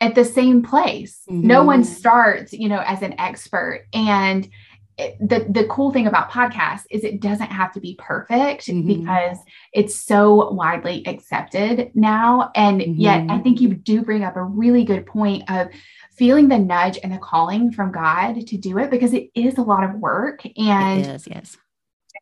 at 0.00 0.14
the 0.14 0.24
same 0.24 0.62
place. 0.62 1.20
Mm-hmm. 1.28 1.46
No 1.46 1.62
one 1.62 1.84
starts, 1.84 2.52
you 2.52 2.68
know, 2.68 2.82
as 2.84 3.02
an 3.02 3.18
expert. 3.18 3.86
And 3.92 4.48
the 5.20 5.46
the 5.48 5.66
cool 5.68 5.92
thing 5.92 6.06
about 6.06 6.30
podcasts 6.30 6.84
is 6.90 7.04
it 7.04 7.20
doesn't 7.20 7.50
have 7.50 7.72
to 7.72 7.80
be 7.80 7.96
perfect 7.98 8.66
mm-hmm. 8.66 8.86
because 8.86 9.38
it's 9.72 9.94
so 9.94 10.50
widely 10.50 11.06
accepted 11.06 11.90
now 11.94 12.50
and 12.54 12.80
mm-hmm. 12.80 13.00
yet 13.00 13.24
i 13.30 13.38
think 13.38 13.60
you 13.60 13.74
do 13.74 14.02
bring 14.02 14.24
up 14.24 14.36
a 14.36 14.42
really 14.42 14.84
good 14.84 15.06
point 15.06 15.42
of 15.50 15.68
feeling 16.16 16.48
the 16.48 16.58
nudge 16.58 16.98
and 17.02 17.12
the 17.12 17.18
calling 17.18 17.72
from 17.72 17.92
god 17.92 18.46
to 18.46 18.56
do 18.56 18.78
it 18.78 18.90
because 18.90 19.12
it 19.12 19.30
is 19.34 19.58
a 19.58 19.62
lot 19.62 19.84
of 19.84 19.94
work 19.94 20.44
and 20.44 21.04
yes 21.04 21.26
yes 21.26 21.56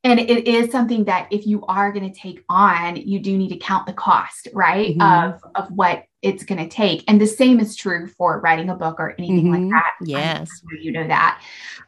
and 0.04 0.20
it 0.20 0.46
is 0.46 0.70
something 0.70 1.04
that 1.04 1.26
if 1.30 1.46
you 1.46 1.64
are 1.66 1.92
going 1.92 2.10
to 2.10 2.20
take 2.20 2.44
on 2.48 2.96
you 2.96 3.18
do 3.18 3.36
need 3.36 3.48
to 3.48 3.58
count 3.58 3.86
the 3.86 3.92
cost 3.92 4.48
right 4.52 4.96
mm-hmm. 4.96 5.32
of 5.32 5.42
of 5.54 5.70
what 5.70 6.04
it's 6.22 6.44
going 6.44 6.58
to 6.58 6.68
take. 6.68 7.04
And 7.08 7.20
the 7.20 7.26
same 7.26 7.60
is 7.60 7.76
true 7.76 8.08
for 8.08 8.40
writing 8.40 8.70
a 8.70 8.74
book 8.74 8.98
or 8.98 9.14
anything 9.18 9.52
mm-hmm. 9.52 9.70
like 9.70 9.82
that 9.82 9.92
yes. 10.02 10.48
sure 10.60 10.78
you 10.78 10.92
know 10.92 11.06
that. 11.06 11.42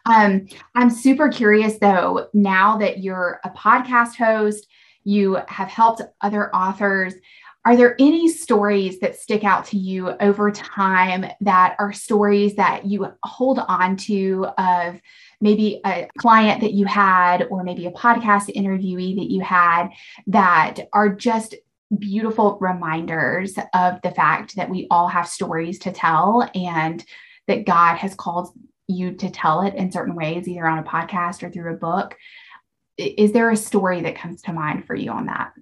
Um, 0.06 0.46
i'm 0.74 0.90
super 0.90 1.28
curious 1.28 1.78
though 1.78 2.28
now 2.32 2.78
that 2.78 3.00
you're 3.00 3.40
a 3.44 3.50
podcast 3.50 4.16
host 4.16 4.66
you 5.04 5.38
have 5.48 5.68
helped 5.68 6.02
other 6.22 6.54
authors 6.54 7.14
are 7.66 7.76
there 7.76 7.94
any 7.98 8.28
stories 8.28 9.00
that 9.00 9.16
stick 9.16 9.44
out 9.44 9.66
to 9.66 9.76
you 9.76 10.10
over 10.20 10.50
time 10.50 11.26
that 11.42 11.76
are 11.78 11.92
stories 11.92 12.54
that 12.56 12.86
you 12.86 13.06
hold 13.22 13.58
on 13.58 13.96
to 13.98 14.46
of 14.56 14.98
maybe 15.42 15.80
a 15.84 16.08
client 16.18 16.62
that 16.62 16.72
you 16.72 16.86
had 16.86 17.46
or 17.50 17.62
maybe 17.62 17.86
a 17.86 17.92
podcast 17.92 18.54
interviewee 18.56 19.14
that 19.16 19.30
you 19.30 19.42
had 19.42 19.88
that 20.26 20.88
are 20.94 21.10
just 21.10 21.54
beautiful 21.98 22.58
reminders 22.60 23.54
of 23.74 24.00
the 24.02 24.12
fact 24.12 24.56
that 24.56 24.70
we 24.70 24.86
all 24.90 25.08
have 25.08 25.28
stories 25.28 25.78
to 25.80 25.92
tell 25.92 26.48
and 26.54 27.04
that 27.48 27.66
God 27.66 27.96
has 27.96 28.14
called 28.14 28.52
you 28.86 29.12
to 29.12 29.30
tell 29.30 29.62
it 29.62 29.74
in 29.74 29.92
certain 29.92 30.14
ways, 30.14 30.46
either 30.48 30.66
on 30.66 30.78
a 30.78 30.84
podcast 30.84 31.42
or 31.42 31.50
through 31.50 31.74
a 31.74 31.76
book. 31.76 32.16
Is 32.96 33.32
there 33.32 33.50
a 33.50 33.56
story 33.56 34.02
that 34.02 34.16
comes 34.16 34.42
to 34.42 34.52
mind 34.52 34.86
for 34.86 34.94
you 34.94 35.10
on 35.10 35.26
that? 35.26 35.52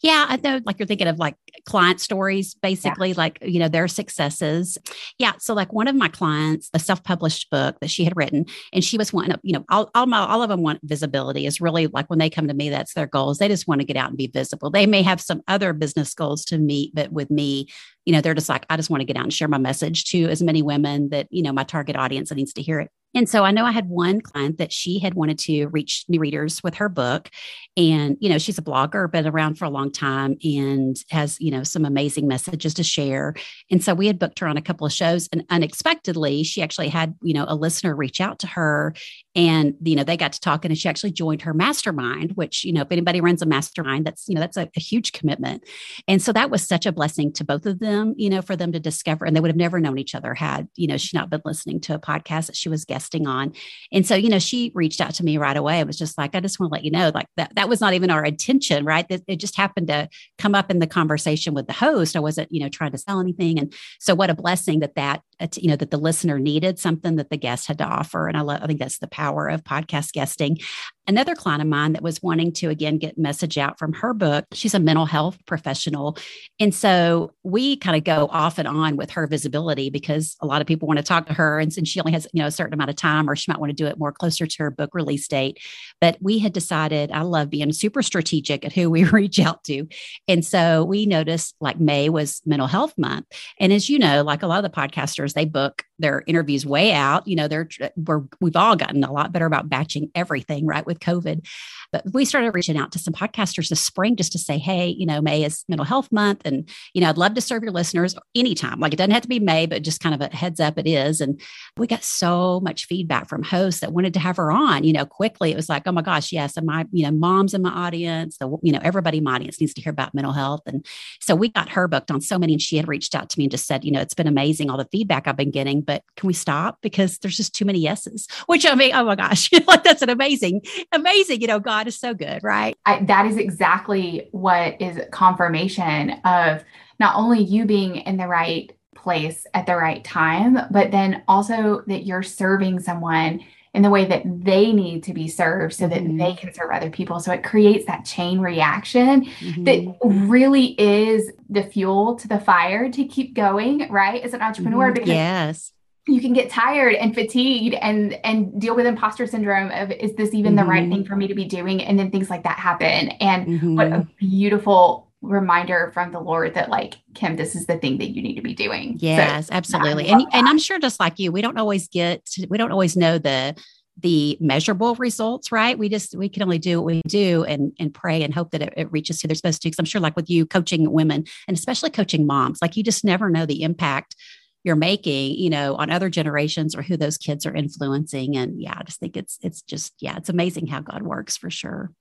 Yeah, 0.00 0.26
I 0.28 0.36
know 0.36 0.60
like 0.64 0.78
you're 0.78 0.86
thinking 0.86 1.06
of 1.06 1.18
like 1.18 1.36
client 1.66 2.00
stories, 2.00 2.54
basically, 2.54 3.10
yeah. 3.10 3.14
like, 3.16 3.38
you 3.42 3.58
know, 3.58 3.68
their 3.68 3.88
successes. 3.88 4.78
Yeah. 5.18 5.32
So, 5.38 5.54
like 5.54 5.72
one 5.72 5.88
of 5.88 5.96
my 5.96 6.08
clients, 6.08 6.70
a 6.74 6.78
self 6.78 7.02
published 7.02 7.50
book 7.50 7.80
that 7.80 7.90
she 7.90 8.04
had 8.04 8.16
written, 8.16 8.46
and 8.72 8.84
she 8.84 8.98
was 8.98 9.12
wanting, 9.12 9.36
you 9.42 9.52
know, 9.52 9.64
all, 9.70 9.90
all, 9.94 10.06
my, 10.06 10.18
all 10.18 10.42
of 10.42 10.48
them 10.48 10.62
want 10.62 10.80
visibility, 10.82 11.46
is 11.46 11.60
really 11.60 11.86
like 11.88 12.10
when 12.10 12.18
they 12.18 12.30
come 12.30 12.48
to 12.48 12.54
me, 12.54 12.68
that's 12.68 12.94
their 12.94 13.06
goals. 13.06 13.38
They 13.38 13.48
just 13.48 13.66
want 13.66 13.80
to 13.80 13.86
get 13.86 13.96
out 13.96 14.10
and 14.10 14.18
be 14.18 14.26
visible. 14.26 14.70
They 14.70 14.86
may 14.86 15.02
have 15.02 15.20
some 15.20 15.42
other 15.48 15.72
business 15.72 16.14
goals 16.14 16.44
to 16.46 16.58
meet, 16.58 16.94
but 16.94 17.12
with 17.12 17.30
me, 17.30 17.68
you 18.04 18.12
know, 18.12 18.20
they're 18.20 18.34
just 18.34 18.48
like, 18.48 18.66
I 18.70 18.76
just 18.76 18.90
want 18.90 19.00
to 19.00 19.06
get 19.06 19.16
out 19.16 19.24
and 19.24 19.32
share 19.32 19.48
my 19.48 19.58
message 19.58 20.04
to 20.06 20.24
as 20.28 20.42
many 20.42 20.62
women 20.62 21.08
that, 21.10 21.26
you 21.30 21.42
know, 21.42 21.52
my 21.52 21.64
target 21.64 21.96
audience 21.96 22.28
that 22.28 22.36
needs 22.36 22.52
to 22.54 22.62
hear 22.62 22.80
it. 22.80 22.90
And 23.14 23.28
so 23.28 23.44
I 23.44 23.52
know 23.52 23.64
I 23.64 23.70
had 23.70 23.88
one 23.88 24.20
client 24.20 24.58
that 24.58 24.72
she 24.72 24.98
had 24.98 25.14
wanted 25.14 25.38
to 25.40 25.66
reach 25.66 26.04
new 26.08 26.18
readers 26.18 26.62
with 26.64 26.74
her 26.74 26.88
book. 26.88 27.30
And, 27.76 28.16
you 28.20 28.28
know, 28.28 28.38
she's 28.38 28.58
a 28.58 28.62
blogger, 28.62 29.10
been 29.10 29.26
around 29.26 29.54
for 29.54 29.66
a 29.66 29.70
long 29.70 29.92
time 29.92 30.36
and 30.42 30.96
has, 31.10 31.40
you 31.40 31.52
know, 31.52 31.62
some 31.62 31.84
amazing 31.84 32.26
messages 32.26 32.74
to 32.74 32.82
share. 32.82 33.34
And 33.70 33.82
so 33.82 33.94
we 33.94 34.08
had 34.08 34.18
booked 34.18 34.40
her 34.40 34.48
on 34.48 34.56
a 34.56 34.62
couple 34.62 34.84
of 34.84 34.92
shows 34.92 35.28
and 35.32 35.44
unexpectedly, 35.48 36.42
she 36.42 36.60
actually 36.60 36.88
had, 36.88 37.14
you 37.22 37.34
know, 37.34 37.44
a 37.46 37.54
listener 37.54 37.94
reach 37.94 38.20
out 38.20 38.40
to 38.40 38.48
her 38.48 38.94
and, 39.36 39.74
you 39.82 39.94
know, 39.94 40.04
they 40.04 40.16
got 40.16 40.32
to 40.32 40.40
talking 40.40 40.72
and 40.72 40.78
she 40.78 40.88
actually 40.88 41.12
joined 41.12 41.42
her 41.42 41.54
mastermind, 41.54 42.32
which, 42.32 42.64
you 42.64 42.72
know, 42.72 42.82
if 42.82 42.90
anybody 42.90 43.20
runs 43.20 43.42
a 43.42 43.46
mastermind, 43.46 44.06
that's, 44.06 44.28
you 44.28 44.34
know, 44.34 44.40
that's 44.40 44.56
a, 44.56 44.68
a 44.76 44.80
huge 44.80 45.12
commitment. 45.12 45.62
And 46.08 46.20
so 46.20 46.32
that 46.32 46.50
was 46.50 46.66
such 46.66 46.84
a 46.84 46.92
blessing 46.92 47.32
to 47.34 47.44
both 47.44 47.66
of 47.66 47.78
them, 47.78 47.93
you 48.16 48.30
know, 48.30 48.42
for 48.42 48.56
them 48.56 48.72
to 48.72 48.80
discover. 48.80 49.24
And 49.24 49.34
they 49.34 49.40
would 49.40 49.50
have 49.50 49.56
never 49.56 49.80
known 49.80 49.98
each 49.98 50.14
other 50.14 50.34
had, 50.34 50.68
you 50.76 50.86
know, 50.86 50.96
she 50.96 51.16
not 51.16 51.30
been 51.30 51.42
listening 51.44 51.80
to 51.82 51.94
a 51.94 51.98
podcast 51.98 52.46
that 52.46 52.56
she 52.56 52.68
was 52.68 52.84
guesting 52.84 53.26
on. 53.26 53.52
And 53.92 54.06
so, 54.06 54.14
you 54.14 54.28
know, 54.28 54.38
she 54.38 54.72
reached 54.74 55.00
out 55.00 55.14
to 55.14 55.24
me 55.24 55.38
right 55.38 55.56
away. 55.56 55.80
It 55.80 55.86
was 55.86 55.98
just 55.98 56.18
like, 56.18 56.34
I 56.34 56.40
just 56.40 56.58
want 56.58 56.70
to 56.70 56.74
let 56.74 56.84
you 56.84 56.90
know, 56.90 57.10
like 57.14 57.26
that, 57.36 57.54
that 57.54 57.68
was 57.68 57.80
not 57.80 57.94
even 57.94 58.10
our 58.10 58.24
intention, 58.24 58.84
right? 58.84 59.06
It 59.08 59.36
just 59.38 59.56
happened 59.56 59.88
to 59.88 60.08
come 60.38 60.54
up 60.54 60.70
in 60.70 60.78
the 60.78 60.86
conversation 60.86 61.54
with 61.54 61.66
the 61.66 61.72
host. 61.72 62.16
I 62.16 62.20
wasn't, 62.20 62.52
you 62.52 62.60
know, 62.60 62.68
trying 62.68 62.92
to 62.92 62.98
sell 62.98 63.20
anything. 63.20 63.58
And 63.58 63.72
so 64.00 64.14
what 64.14 64.30
a 64.30 64.34
blessing 64.34 64.80
that 64.80 64.94
that, 64.96 65.22
you 65.56 65.68
know, 65.68 65.76
that 65.76 65.90
the 65.90 65.98
listener 65.98 66.38
needed 66.38 66.78
something 66.78 67.16
that 67.16 67.30
the 67.30 67.36
guest 67.36 67.66
had 67.66 67.78
to 67.78 67.84
offer. 67.84 68.28
And 68.28 68.36
I, 68.36 68.40
love, 68.40 68.62
I 68.62 68.66
think 68.66 68.78
that's 68.78 68.98
the 68.98 69.08
power 69.08 69.48
of 69.48 69.64
podcast 69.64 70.12
guesting 70.12 70.58
another 71.06 71.34
client 71.34 71.60
of 71.60 71.68
mine 71.68 71.92
that 71.92 72.02
was 72.02 72.22
wanting 72.22 72.52
to 72.52 72.68
again 72.68 72.98
get 72.98 73.18
message 73.18 73.58
out 73.58 73.78
from 73.78 73.92
her 73.92 74.14
book 74.14 74.44
she's 74.52 74.74
a 74.74 74.78
mental 74.78 75.06
health 75.06 75.38
professional 75.46 76.16
and 76.58 76.74
so 76.74 77.32
we 77.42 77.76
kind 77.76 77.96
of 77.96 78.04
go 78.04 78.28
off 78.30 78.58
and 78.58 78.66
on 78.66 78.96
with 78.96 79.10
her 79.10 79.26
visibility 79.26 79.90
because 79.90 80.36
a 80.40 80.46
lot 80.46 80.60
of 80.60 80.66
people 80.66 80.88
want 80.88 80.98
to 80.98 81.04
talk 81.04 81.26
to 81.26 81.34
her 81.34 81.58
and 81.58 81.72
since 81.72 81.88
she 81.88 82.00
only 82.00 82.12
has 82.12 82.26
you 82.32 82.40
know 82.40 82.46
a 82.46 82.50
certain 82.50 82.74
amount 82.74 82.90
of 82.90 82.96
time 82.96 83.28
or 83.28 83.36
she 83.36 83.50
might 83.50 83.60
want 83.60 83.70
to 83.70 83.74
do 83.74 83.86
it 83.86 83.98
more 83.98 84.12
closer 84.12 84.46
to 84.46 84.62
her 84.62 84.70
book 84.70 84.90
release 84.94 85.28
date 85.28 85.58
but 86.00 86.16
we 86.20 86.38
had 86.38 86.52
decided 86.52 87.10
i 87.12 87.20
love 87.20 87.50
being 87.50 87.72
super 87.72 88.02
strategic 88.02 88.64
at 88.64 88.72
who 88.72 88.90
we 88.90 89.04
reach 89.14 89.38
out 89.38 89.62
to 89.64 89.86
and 90.26 90.44
so 90.44 90.84
we 90.84 91.06
noticed 91.06 91.54
like 91.60 91.78
may 91.78 92.08
was 92.08 92.40
mental 92.46 92.68
health 92.68 92.94
month 92.96 93.26
and 93.60 93.72
as 93.72 93.90
you 93.90 93.98
know 93.98 94.22
like 94.22 94.42
a 94.42 94.46
lot 94.46 94.64
of 94.64 94.70
the 94.70 94.76
podcasters 94.76 95.23
they 95.32 95.46
book 95.46 95.84
their 95.98 96.22
interviews 96.26 96.66
way 96.66 96.92
out 96.92 97.26
you 97.26 97.36
know 97.36 97.48
they're 97.48 97.68
we're, 97.96 98.22
we've 98.40 98.56
all 98.56 98.76
gotten 98.76 99.02
a 99.04 99.12
lot 99.12 99.32
better 99.32 99.46
about 99.46 99.68
batching 99.68 100.10
everything 100.14 100.66
right 100.66 100.86
with 100.86 101.00
COVID. 101.00 101.46
But 101.94 102.12
we 102.12 102.24
started 102.24 102.56
reaching 102.56 102.76
out 102.76 102.90
to 102.90 102.98
some 102.98 103.14
podcasters 103.14 103.68
this 103.68 103.80
spring 103.80 104.16
just 104.16 104.32
to 104.32 104.38
say, 104.38 104.58
hey, 104.58 104.88
you 104.88 105.06
know, 105.06 105.22
May 105.22 105.44
is 105.44 105.64
mental 105.68 105.84
health 105.84 106.10
month. 106.10 106.42
And, 106.44 106.68
you 106.92 107.00
know, 107.00 107.08
I'd 107.08 107.18
love 107.18 107.34
to 107.34 107.40
serve 107.40 107.62
your 107.62 107.70
listeners 107.70 108.16
anytime. 108.34 108.80
Like 108.80 108.92
it 108.92 108.96
doesn't 108.96 109.12
have 109.12 109.22
to 109.22 109.28
be 109.28 109.38
May, 109.38 109.66
but 109.66 109.82
just 109.82 110.00
kind 110.00 110.12
of 110.12 110.20
a 110.20 110.34
heads 110.34 110.58
up 110.58 110.76
it 110.76 110.88
is. 110.88 111.20
And 111.20 111.40
we 111.76 111.86
got 111.86 112.02
so 112.02 112.58
much 112.64 112.86
feedback 112.86 113.28
from 113.28 113.44
hosts 113.44 113.80
that 113.80 113.92
wanted 113.92 114.12
to 114.14 114.18
have 114.18 114.38
her 114.38 114.50
on, 114.50 114.82
you 114.82 114.92
know, 114.92 115.06
quickly. 115.06 115.52
It 115.52 115.56
was 115.56 115.68
like, 115.68 115.84
oh 115.86 115.92
my 115.92 116.02
gosh, 116.02 116.32
yes. 116.32 116.56
And 116.56 116.66
my, 116.66 116.84
you 116.90 117.04
know, 117.04 117.12
moms 117.12 117.54
in 117.54 117.62
my 117.62 117.70
audience, 117.70 118.38
the, 118.38 118.52
you 118.60 118.72
know, 118.72 118.80
everybody 118.82 119.18
in 119.18 119.24
my 119.24 119.36
audience 119.36 119.60
needs 119.60 119.72
to 119.74 119.80
hear 119.80 119.92
about 119.92 120.14
mental 120.14 120.32
health. 120.32 120.62
And 120.66 120.84
so 121.20 121.36
we 121.36 121.50
got 121.50 121.68
her 121.68 121.86
booked 121.86 122.10
on 122.10 122.20
so 122.20 122.40
many. 122.40 122.54
And 122.54 122.62
she 122.62 122.76
had 122.76 122.88
reached 122.88 123.14
out 123.14 123.30
to 123.30 123.38
me 123.38 123.44
and 123.44 123.52
just 123.52 123.68
said, 123.68 123.84
you 123.84 123.92
know, 123.92 124.00
it's 124.00 124.14
been 124.14 124.26
amazing, 124.26 124.68
all 124.68 124.78
the 124.78 124.88
feedback 124.90 125.28
I've 125.28 125.36
been 125.36 125.52
getting, 125.52 125.80
but 125.80 126.02
can 126.16 126.26
we 126.26 126.34
stop? 126.34 126.78
Because 126.82 127.18
there's 127.18 127.36
just 127.36 127.54
too 127.54 127.64
many 127.64 127.78
yeses, 127.78 128.26
which 128.46 128.66
I 128.66 128.74
mean, 128.74 128.92
oh 128.96 129.04
my 129.04 129.14
gosh, 129.14 129.48
like 129.68 129.84
that's 129.84 130.02
an 130.02 130.10
amazing, 130.10 130.62
amazing. 130.90 131.40
You 131.40 131.46
know, 131.46 131.60
God 131.60 131.83
is 131.86 131.98
so 131.98 132.14
good, 132.14 132.42
right? 132.42 132.76
I, 132.86 133.04
that 133.04 133.26
is 133.26 133.36
exactly 133.36 134.28
what 134.32 134.80
is 134.80 135.00
confirmation 135.10 136.10
of 136.24 136.64
not 136.98 137.16
only 137.16 137.42
you 137.42 137.64
being 137.64 137.96
in 137.96 138.16
the 138.16 138.28
right 138.28 138.72
place 138.94 139.46
at 139.54 139.66
the 139.66 139.76
right 139.76 140.02
time, 140.04 140.58
but 140.70 140.90
then 140.90 141.22
also 141.28 141.82
that 141.86 142.06
you're 142.06 142.22
serving 142.22 142.80
someone 142.80 143.40
in 143.74 143.82
the 143.82 143.90
way 143.90 144.04
that 144.04 144.22
they 144.24 144.72
need 144.72 145.02
to 145.02 145.12
be 145.12 145.26
served 145.26 145.74
so 145.74 145.88
that 145.88 146.00
mm-hmm. 146.00 146.16
they 146.16 146.34
can 146.34 146.54
serve 146.54 146.70
other 146.70 146.90
people. 146.90 147.18
So 147.18 147.32
it 147.32 147.42
creates 147.42 147.86
that 147.86 148.04
chain 148.04 148.38
reaction 148.38 149.24
mm-hmm. 149.24 149.64
that 149.64 149.96
really 150.04 150.80
is 150.80 151.32
the 151.50 151.64
fuel 151.64 152.14
to 152.16 152.28
the 152.28 152.38
fire 152.38 152.90
to 152.90 153.04
keep 153.04 153.34
going, 153.34 153.90
right? 153.90 154.22
As 154.22 154.32
an 154.32 154.42
entrepreneur, 154.42 154.86
mm-hmm. 154.86 154.94
because 154.94 155.08
yes 155.08 155.72
you 156.06 156.20
can 156.20 156.32
get 156.32 156.50
tired 156.50 156.94
and 156.94 157.14
fatigued 157.14 157.74
and 157.74 158.14
and 158.24 158.60
deal 158.60 158.76
with 158.76 158.86
imposter 158.86 159.26
syndrome 159.26 159.70
of 159.70 159.90
is 159.90 160.14
this 160.14 160.34
even 160.34 160.54
mm-hmm. 160.54 160.64
the 160.64 160.70
right 160.70 160.82
mm-hmm. 160.82 160.92
thing 160.92 161.04
for 161.04 161.16
me 161.16 161.26
to 161.26 161.34
be 161.34 161.44
doing 161.44 161.82
and 161.82 161.98
then 161.98 162.10
things 162.10 162.30
like 162.30 162.42
that 162.42 162.58
happen 162.58 163.08
and 163.20 163.46
mm-hmm. 163.46 163.76
what 163.76 163.86
a 163.88 164.06
beautiful 164.18 165.10
reminder 165.22 165.90
from 165.94 166.12
the 166.12 166.20
lord 166.20 166.52
that 166.54 166.68
like 166.68 166.96
kim 167.14 167.36
this 167.36 167.54
is 167.56 167.66
the 167.66 167.78
thing 167.78 167.96
that 167.98 168.10
you 168.10 168.22
need 168.22 168.34
to 168.34 168.42
be 168.42 168.54
doing 168.54 168.96
yes 168.98 169.46
so, 169.46 169.54
absolutely 169.54 170.06
and, 170.08 170.26
and 170.32 170.46
i'm 170.46 170.58
sure 170.58 170.78
just 170.78 171.00
like 171.00 171.18
you 171.18 171.32
we 171.32 171.40
don't 171.40 171.56
always 171.56 171.88
get 171.88 172.28
we 172.48 172.58
don't 172.58 172.72
always 172.72 172.96
know 172.96 173.16
the 173.18 173.56
the 173.98 174.36
measurable 174.40 174.96
results, 174.96 175.52
right? 175.52 175.78
We 175.78 175.88
just 175.88 176.16
we 176.16 176.28
can 176.28 176.42
only 176.42 176.58
do 176.58 176.80
what 176.80 176.86
we 176.86 177.02
do 177.06 177.44
and 177.44 177.72
and 177.78 177.94
pray 177.94 178.24
and 178.24 178.34
hope 178.34 178.50
that 178.50 178.60
it, 178.60 178.74
it 178.76 178.90
reaches 178.90 179.22
who 179.22 179.28
they're 179.28 179.36
supposed 179.36 179.62
to. 179.62 179.68
Because 179.68 179.78
I'm 179.78 179.84
sure, 179.84 180.00
like 180.00 180.16
with 180.16 180.28
you 180.28 180.46
coaching 180.46 180.90
women 180.90 181.24
and 181.46 181.56
especially 181.56 181.90
coaching 181.90 182.26
moms, 182.26 182.60
like 182.60 182.76
you 182.76 182.82
just 182.82 183.04
never 183.04 183.30
know 183.30 183.46
the 183.46 183.62
impact 183.62 184.16
you're 184.64 184.76
making 184.76 185.34
you 185.36 185.50
know 185.50 185.74
on 185.76 185.90
other 185.90 186.10
generations 186.10 186.74
or 186.74 186.82
who 186.82 186.96
those 186.96 187.16
kids 187.16 187.46
are 187.46 187.54
influencing 187.54 188.36
and 188.36 188.60
yeah 188.60 188.74
i 188.76 188.82
just 188.82 188.98
think 188.98 189.16
it's 189.16 189.38
it's 189.42 189.62
just 189.62 189.94
yeah 190.00 190.16
it's 190.16 190.28
amazing 190.28 190.66
how 190.66 190.80
god 190.80 191.02
works 191.02 191.36
for 191.36 191.50
sure 191.50 191.92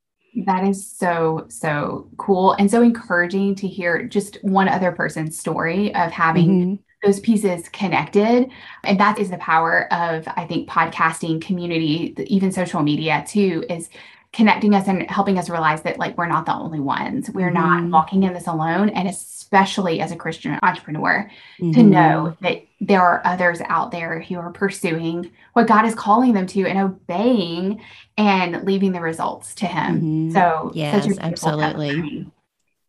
that 0.46 0.68
is 0.68 0.90
so 0.90 1.46
so 1.50 2.10
cool 2.18 2.54
and 2.54 2.72
so 2.72 2.82
encouraging 2.82 3.54
to 3.54 3.68
hear 3.68 4.04
just 4.04 4.38
one 4.42 4.68
other 4.68 4.92
person's 4.92 5.38
story 5.38 5.94
of 5.94 6.12
having 6.12 6.48
mm-hmm 6.50 6.76
those 7.04 7.20
pieces 7.20 7.70
connected. 7.70 8.50
And 8.84 9.00
that 9.00 9.20
is 9.20 9.30
the 9.30 9.38
power 9.38 9.92
of, 9.94 10.28
I 10.28 10.46
think, 10.46 10.70
podcasting 10.70 11.42
community, 11.42 12.16
even 12.28 12.52
social 12.52 12.82
media 12.82 13.24
too, 13.28 13.66
is 13.70 13.90
connecting 14.32 14.74
us 14.74 14.88
and 14.88 15.10
helping 15.10 15.38
us 15.38 15.50
realize 15.50 15.84
that 15.84 16.00
like 16.00 16.18
we're 16.18 16.28
not 16.28 16.46
the 16.46 16.54
only 16.54 16.80
ones. 16.80 17.30
We're 17.30 17.52
mm-hmm. 17.52 17.90
not 17.90 17.92
walking 17.92 18.24
in 18.24 18.34
this 18.34 18.48
alone. 18.48 18.90
And 18.90 19.08
especially 19.54 20.02
as 20.02 20.12
a 20.12 20.16
Christian 20.16 20.58
entrepreneur, 20.64 21.30
mm-hmm. 21.60 21.74
to 21.74 21.84
know 21.84 22.36
that 22.42 22.66
there 22.82 23.04
are 23.04 23.22
others 23.24 23.62
out 23.68 23.92
there 23.92 24.20
who 24.20 24.36
are 24.38 24.52
pursuing 24.52 25.32
what 25.54 25.68
God 25.68 25.86
is 25.86 25.94
calling 25.94 26.34
them 26.34 26.48
to 26.48 26.66
and 26.66 26.80
obeying 26.80 27.80
and 28.18 28.66
leaving 28.66 28.94
the 28.94 29.00
results 29.00 29.54
to 29.56 29.68
Him. 29.68 29.96
Mm-hmm. 29.96 30.32
So, 30.32 30.72
yes, 30.74 31.08
absolutely. 31.20 32.26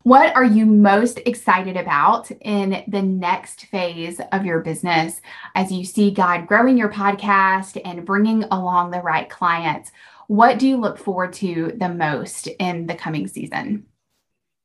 What 0.04 0.34
are 0.34 0.44
you 0.44 0.64
most 0.64 1.18
excited 1.26 1.76
about 1.76 2.30
in 2.30 2.82
the 2.88 3.02
next 3.02 3.66
phase 3.66 4.20
of 4.32 4.46
your 4.46 4.60
business 4.60 5.20
as 5.54 5.70
you 5.70 5.84
see 5.84 6.10
God 6.10 6.46
growing 6.46 6.78
your 6.78 6.90
podcast 6.90 7.80
and 7.84 8.06
bringing 8.06 8.44
along 8.44 8.90
the 8.90 9.00
right 9.00 9.28
clients? 9.28 9.92
What 10.28 10.58
do 10.58 10.66
you 10.66 10.78
look 10.78 10.98
forward 10.98 11.34
to 11.34 11.72
the 11.76 11.90
most 11.90 12.46
in 12.46 12.86
the 12.86 12.94
coming 12.94 13.28
season? 13.28 13.86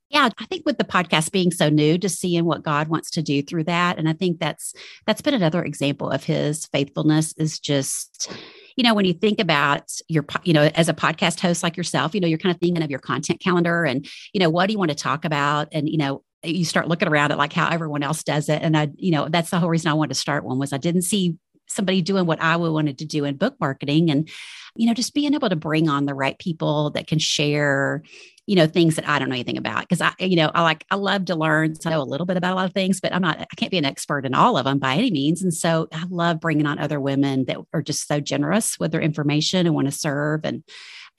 Yeah, 0.09 0.29
I 0.39 0.45
think 0.45 0.65
with 0.65 0.77
the 0.77 0.83
podcast 0.83 1.31
being 1.31 1.51
so 1.51 1.69
new, 1.69 1.97
to 1.99 2.09
seeing 2.09 2.45
what 2.45 2.63
God 2.63 2.87
wants 2.87 3.11
to 3.11 3.21
do 3.21 3.41
through 3.43 3.65
that, 3.65 3.99
and 3.99 4.09
I 4.09 4.13
think 4.13 4.39
that's 4.39 4.73
that's 5.05 5.21
been 5.21 5.35
another 5.35 5.63
example 5.63 6.09
of 6.09 6.23
His 6.23 6.65
faithfulness. 6.67 7.33
Is 7.37 7.59
just 7.59 8.31
you 8.79 8.83
know, 8.83 8.93
when 8.93 9.03
you 9.03 9.11
think 9.11 9.41
about 9.41 9.91
your, 10.07 10.25
you 10.45 10.53
know, 10.53 10.71
as 10.73 10.87
a 10.87 10.93
podcast 10.93 11.41
host 11.41 11.63
like 11.63 11.75
yourself, 11.75 12.15
you 12.15 12.21
know, 12.21 12.29
you're 12.29 12.37
kind 12.37 12.55
of 12.55 12.61
thinking 12.61 12.81
of 12.81 12.89
your 12.89 12.99
content 13.01 13.41
calendar 13.41 13.83
and, 13.83 14.07
you 14.31 14.39
know, 14.39 14.49
what 14.49 14.67
do 14.67 14.71
you 14.71 14.79
want 14.79 14.89
to 14.89 14.95
talk 14.95 15.25
about? 15.25 15.67
And, 15.73 15.89
you 15.89 15.97
know, 15.97 16.23
you 16.43 16.63
start 16.63 16.87
looking 16.87 17.09
around 17.09 17.33
at 17.33 17.37
like 17.37 17.51
how 17.51 17.67
everyone 17.69 18.03
else 18.03 18.23
does 18.23 18.47
it. 18.47 18.61
And 18.61 18.77
I, 18.77 18.87
you 18.95 19.11
know, 19.11 19.27
that's 19.27 19.49
the 19.49 19.59
whole 19.59 19.67
reason 19.67 19.91
I 19.91 19.95
wanted 19.95 20.13
to 20.13 20.21
start 20.21 20.45
one 20.45 20.59
was 20.59 20.71
I 20.71 20.77
didn't 20.77 21.01
see 21.01 21.35
somebody 21.67 22.01
doing 22.01 22.25
what 22.25 22.41
I 22.41 22.55
wanted 22.55 22.99
to 22.99 23.05
do 23.05 23.25
in 23.25 23.35
book 23.35 23.55
marketing 23.59 24.09
and, 24.09 24.29
you 24.77 24.87
know, 24.87 24.93
just 24.93 25.13
being 25.13 25.33
able 25.33 25.49
to 25.49 25.57
bring 25.57 25.89
on 25.89 26.05
the 26.05 26.15
right 26.15 26.39
people 26.39 26.91
that 26.91 27.05
can 27.05 27.19
share, 27.19 28.01
you 28.49 28.55
know, 28.55 28.65
things 28.65 28.95
that 28.95 29.07
I 29.07 29.19
don't 29.19 29.29
know 29.29 29.35
anything 29.35 29.59
about. 29.59 29.87
Cause 29.87 30.01
I, 30.01 30.11
you 30.17 30.35
know, 30.35 30.49
I 30.55 30.63
like, 30.63 30.83
I 30.89 30.95
love 30.95 31.25
to 31.25 31.35
learn. 31.35 31.75
So 31.75 31.87
I 31.87 31.93
know 31.93 32.01
a 32.01 32.03
little 32.03 32.25
bit 32.25 32.35
about 32.35 32.53
a 32.53 32.55
lot 32.55 32.65
of 32.65 32.73
things, 32.73 32.99
but 32.99 33.13
I'm 33.13 33.21
not, 33.21 33.39
I 33.39 33.55
can't 33.57 33.69
be 33.69 33.77
an 33.77 33.85
expert 33.85 34.25
in 34.25 34.33
all 34.33 34.57
of 34.57 34.65
them 34.65 34.79
by 34.79 34.95
any 34.95 35.11
means. 35.11 35.43
And 35.43 35.53
so 35.53 35.87
I 35.93 36.05
love 36.09 36.39
bringing 36.39 36.65
on 36.65 36.79
other 36.79 36.99
women 36.99 37.45
that 37.45 37.57
are 37.75 37.83
just 37.83 38.07
so 38.07 38.19
generous 38.19 38.79
with 38.79 38.91
their 38.91 39.01
information 39.01 39.67
and 39.67 39.75
want 39.75 39.85
to 39.85 39.91
serve. 39.91 40.45
And 40.45 40.63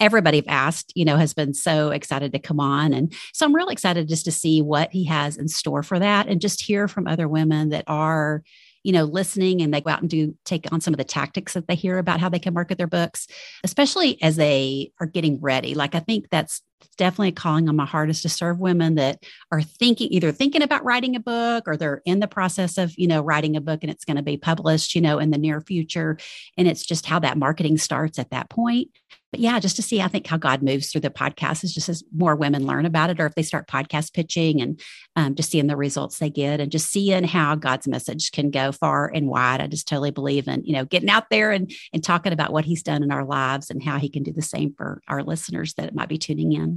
everybody 0.00 0.38
I've 0.38 0.48
asked, 0.48 0.92
you 0.96 1.04
know, 1.04 1.18
has 1.18 1.32
been 1.32 1.54
so 1.54 1.90
excited 1.90 2.32
to 2.32 2.40
come 2.40 2.58
on. 2.58 2.92
And 2.92 3.14
so 3.32 3.46
I'm 3.46 3.54
really 3.54 3.74
excited 3.74 4.08
just 4.08 4.24
to 4.24 4.32
see 4.32 4.60
what 4.60 4.90
he 4.90 5.04
has 5.04 5.36
in 5.36 5.46
store 5.46 5.84
for 5.84 6.00
that 6.00 6.26
and 6.26 6.40
just 6.40 6.60
hear 6.60 6.88
from 6.88 7.06
other 7.06 7.28
women 7.28 7.68
that 7.68 7.84
are, 7.86 8.42
you 8.82 8.90
know, 8.90 9.04
listening 9.04 9.62
and 9.62 9.72
they 9.72 9.80
go 9.80 9.90
out 9.90 10.00
and 10.00 10.10
do 10.10 10.34
take 10.44 10.66
on 10.72 10.80
some 10.80 10.94
of 10.94 10.98
the 10.98 11.04
tactics 11.04 11.52
that 11.52 11.68
they 11.68 11.76
hear 11.76 11.98
about 11.98 12.18
how 12.18 12.28
they 12.28 12.40
can 12.40 12.54
market 12.54 12.76
their 12.76 12.88
books, 12.88 13.28
especially 13.62 14.20
as 14.20 14.34
they 14.34 14.90
are 14.98 15.06
getting 15.06 15.40
ready. 15.40 15.74
Like 15.74 15.94
I 15.94 16.00
think 16.00 16.28
that's 16.28 16.60
definitely 16.96 17.28
a 17.28 17.32
calling 17.32 17.68
on 17.68 17.76
my 17.76 17.86
heart 17.86 18.10
is 18.10 18.22
to 18.22 18.28
serve 18.28 18.58
women 18.58 18.96
that 18.96 19.24
are 19.50 19.62
thinking 19.62 20.08
either 20.10 20.32
thinking 20.32 20.62
about 20.62 20.84
writing 20.84 21.16
a 21.16 21.20
book 21.20 21.64
or 21.66 21.76
they're 21.76 22.02
in 22.04 22.20
the 22.20 22.28
process 22.28 22.78
of, 22.78 22.92
you 22.96 23.06
know, 23.06 23.20
writing 23.22 23.56
a 23.56 23.60
book 23.60 23.80
and 23.82 23.90
it's 23.90 24.04
going 24.04 24.16
to 24.16 24.22
be 24.22 24.36
published, 24.36 24.94
you 24.94 25.00
know, 25.00 25.18
in 25.18 25.30
the 25.30 25.38
near 25.38 25.60
future. 25.60 26.18
And 26.56 26.68
it's 26.68 26.84
just 26.84 27.06
how 27.06 27.18
that 27.20 27.38
marketing 27.38 27.78
starts 27.78 28.18
at 28.18 28.30
that 28.30 28.50
point 28.50 28.90
but 29.30 29.40
yeah, 29.40 29.60
just 29.60 29.76
to 29.76 29.82
see, 29.82 30.00
I 30.00 30.08
think 30.08 30.26
how 30.26 30.36
God 30.36 30.62
moves 30.62 30.90
through 30.90 31.02
the 31.02 31.10
podcast 31.10 31.62
is 31.62 31.72
just 31.72 31.88
as 31.88 32.02
more 32.14 32.34
women 32.34 32.66
learn 32.66 32.84
about 32.84 33.10
it, 33.10 33.20
or 33.20 33.26
if 33.26 33.34
they 33.34 33.42
start 33.42 33.68
podcast 33.68 34.12
pitching 34.12 34.60
and 34.60 34.80
um, 35.14 35.34
just 35.36 35.50
seeing 35.50 35.68
the 35.68 35.76
results 35.76 36.18
they 36.18 36.30
get 36.30 36.60
and 36.60 36.72
just 36.72 36.90
seeing 36.90 37.24
how 37.24 37.54
God's 37.54 37.86
message 37.86 38.32
can 38.32 38.50
go 38.50 38.72
far 38.72 39.10
and 39.14 39.28
wide. 39.28 39.60
I 39.60 39.68
just 39.68 39.86
totally 39.86 40.10
believe 40.10 40.48
in, 40.48 40.64
you 40.64 40.72
know, 40.72 40.84
getting 40.84 41.10
out 41.10 41.30
there 41.30 41.52
and, 41.52 41.72
and 41.92 42.02
talking 42.02 42.32
about 42.32 42.52
what 42.52 42.64
he's 42.64 42.82
done 42.82 43.02
in 43.02 43.12
our 43.12 43.24
lives 43.24 43.70
and 43.70 43.82
how 43.82 43.98
he 43.98 44.08
can 44.08 44.24
do 44.24 44.32
the 44.32 44.42
same 44.42 44.74
for 44.76 45.00
our 45.06 45.22
listeners 45.22 45.74
that 45.74 45.94
might 45.94 46.08
be 46.08 46.18
tuning 46.18 46.52
in. 46.52 46.69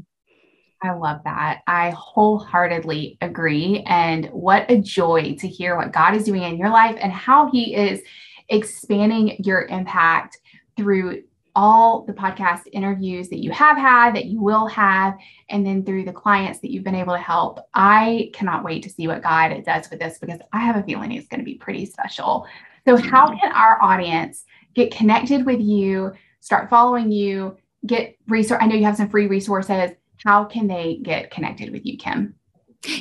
I 0.84 0.92
love 0.92 1.22
that. 1.24 1.62
I 1.66 1.92
wholeheartedly 1.92 3.18
agree. 3.22 3.84
And 3.88 4.26
what 4.28 4.70
a 4.70 4.78
joy 4.78 5.36
to 5.40 5.48
hear 5.48 5.78
what 5.78 5.94
God 5.94 6.14
is 6.16 6.26
doing 6.26 6.44
in 6.44 6.58
your 6.58 6.70
life 6.70 6.98
and 7.00 7.12
how 7.12 7.50
he 7.50 7.74
is 7.74 8.02
expanding 8.50 9.38
your 9.40 9.66
impact 9.68 10.38
through 10.76 11.24
all 11.56 12.04
the 12.04 12.14
podcast 12.14 12.62
interviews 12.72 13.30
that 13.30 13.42
you 13.44 13.52
have 13.52 13.78
had, 13.78 14.16
that 14.16 14.26
you 14.26 14.42
will 14.42 14.68
have, 14.68 15.16
and 15.50 15.66
then 15.66 15.86
through 15.86 16.04
the 16.04 16.12
clients 16.12 16.60
that 16.60 16.72
you've 16.72 16.84
been 16.84 16.96
able 16.96 17.14
to 17.14 17.22
help. 17.22 17.60
I 17.74 18.32
cannot 18.34 18.64
wait 18.64 18.84
to 18.84 18.90
see 18.90 19.08
what 19.08 19.22
God 19.22 19.64
does 19.64 19.90
with 19.90 20.00
this 20.00 20.18
because 20.18 20.40
I 20.52 20.60
have 20.60 20.76
a 20.76 20.84
feeling 20.84 21.12
it's 21.12 21.28
going 21.28 21.40
to 21.40 21.46
be 21.46 21.56
pretty 21.56 21.86
special. 21.86 22.48
So, 22.86 22.98
how 22.98 23.28
mm-hmm. 23.28 23.38
can 23.38 23.52
our 23.54 23.82
audience 23.82 24.46
get 24.74 24.94
connected 24.94 25.46
with 25.46 25.62
you, 25.62 26.14
start 26.42 26.70
following 26.70 27.12
you, 27.12 27.56
get 27.86 28.18
resource? 28.28 28.60
I 28.62 28.66
know 28.66 28.76
you 28.76 28.86
have 28.86 28.98
some 28.98 29.10
free 29.10 29.28
resources. 29.28 29.92
How 30.26 30.46
can 30.46 30.68
they 30.68 30.98
get 31.02 31.32
connected 31.32 31.72
with 31.72 31.86
you, 31.86 31.98
Kim? 31.98 32.36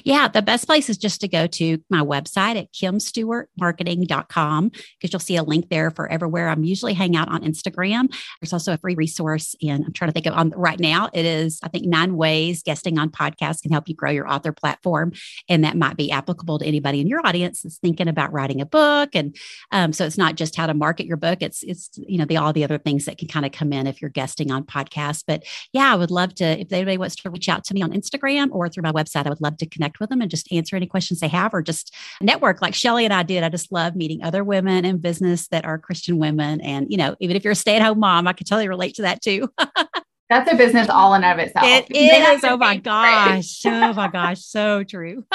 Yeah, 0.05 0.29
the 0.29 0.42
best 0.42 0.66
place 0.66 0.88
is 0.88 0.97
just 0.97 1.21
to 1.23 1.29
go 1.29 1.47
to 1.49 1.79
my 1.90 2.01
website 2.01 2.57
at 2.57 2.73
kimstewartmarketing.com 2.73 4.68
because 4.68 5.12
you'll 5.12 5.21
see 5.21 5.37
a 5.37 5.42
link 5.42 5.68
there 5.71 5.90
for 5.90 6.11
everywhere. 6.11 6.49
I'm 6.49 6.62
usually 6.62 6.95
hang 6.95 7.16
out 7.16 7.29
on 7.29 7.42
Instagram. 7.42 8.14
There's 8.40 8.53
also 8.53 8.73
a 8.75 8.79
free 8.79 8.95
resource, 8.95 9.57
and 9.62 9.85
I'm 9.85 9.92
trying 9.92 10.11
to 10.11 10.12
think 10.12 10.27
of 10.27 10.35
on 10.35 10.51
right 10.51 10.79
now. 10.79 11.09
It 11.12 11.25
is, 11.25 11.59
I 11.64 11.68
think, 11.68 11.87
nine 11.87 12.16
ways 12.16 12.62
guesting 12.62 12.99
on 12.99 13.11
podcasts 13.11 13.62
can 13.62 13.73
help 13.73 13.88
you 13.88 13.95
grow 13.95 14.11
your 14.11 14.29
author 14.29 14.53
platform, 14.53 15.12
and 15.49 15.64
that 15.64 15.77
might 15.77 15.97
be 15.97 16.12
applicable 16.12 16.61
to 16.61 16.66
anybody 16.66 17.01
in 17.01 17.09
your 17.09 17.27
audience 17.27 17.62
that's 17.62 17.79
thinking 17.79 18.09
about 18.09 18.33
writing 18.33 18.61
a 18.61 18.66
book. 18.66 19.11
And 19.14 19.35
um, 19.73 19.92
so 19.92 20.05
it's 20.07 20.18
not 20.18 20.37
just 20.37 20.55
how 20.55 20.66
to 20.66 20.75
market 20.75 21.07
your 21.07 21.16
book; 21.16 21.42
it's 21.42 21.64
it's 21.64 21.90
you 21.97 22.18
know 22.18 22.25
the 22.25 22.37
all 22.37 22.53
the 22.53 22.64
other 22.64 22.79
things 22.79 23.07
that 23.07 23.18
can 23.18 23.27
kind 23.29 23.45
of 23.45 23.53
come 23.53 23.73
in 23.73 23.87
if 23.88 24.01
you're 24.01 24.11
guesting 24.11 24.53
on 24.53 24.62
podcasts. 24.64 25.25
But 25.27 25.42
yeah, 25.73 25.92
I 25.92 25.97
would 25.97 26.11
love 26.12 26.35
to 26.37 26.45
if 26.45 26.73
anybody 26.73 26.99
wants 26.99 27.16
to 27.16 27.31
reach 27.31 27.49
out 27.49 27.64
to 27.64 27.75
me 27.75 27.83
on 27.83 27.92
Instagram 27.92 28.49
or 28.53 28.68
through 28.68 28.85
my 28.85 28.92
website. 28.92 29.27
I 29.27 29.31
would 29.31 29.40
love 29.40 29.57
to 29.59 29.71
connect 29.72 30.00
with 30.00 30.11
them 30.11 30.20
and 30.20 30.30
just 30.30 30.50
answer 30.52 30.76
any 30.76 30.87
questions 30.87 31.20
they 31.20 31.28
have 31.28 31.54
or 31.54 31.62
just 31.62 31.94
network 32.20 32.62
like 32.62 32.74
Shelly 32.74 33.04
and 33.04 33.14
I 33.14 33.22
did. 33.22 33.42
I 33.42 33.48
just 33.48 33.72
love 33.72 33.96
meeting 33.96 34.22
other 34.22 34.44
women 34.44 34.85
in 34.85 34.98
business 34.98 35.48
that 35.48 35.64
are 35.64 35.78
Christian 35.78 36.18
women. 36.18 36.61
And, 36.61 36.87
you 36.90 36.96
know, 36.96 37.16
even 37.20 37.37
if 37.37 37.44
you're 37.44 37.52
a 37.52 37.56
stay 37.56 37.76
at 37.76 37.82
home 37.82 38.00
mom, 38.00 38.28
I 38.28 38.32
can 38.32 38.46
totally 38.46 38.68
relate 38.68 38.94
to 38.96 39.02
that 39.02 39.22
too. 39.22 39.48
That's 40.30 40.50
a 40.50 40.56
business 40.56 40.88
all 40.88 41.14
in 41.14 41.24
of 41.24 41.38
itself. 41.38 41.66
It 41.66 41.94
is. 41.94 42.42
Oh 42.44 42.56
my 42.56 42.76
gosh. 42.76 43.66
oh 43.66 43.92
my 43.92 44.08
gosh. 44.08 44.42
So 44.42 44.82
true. 44.82 45.26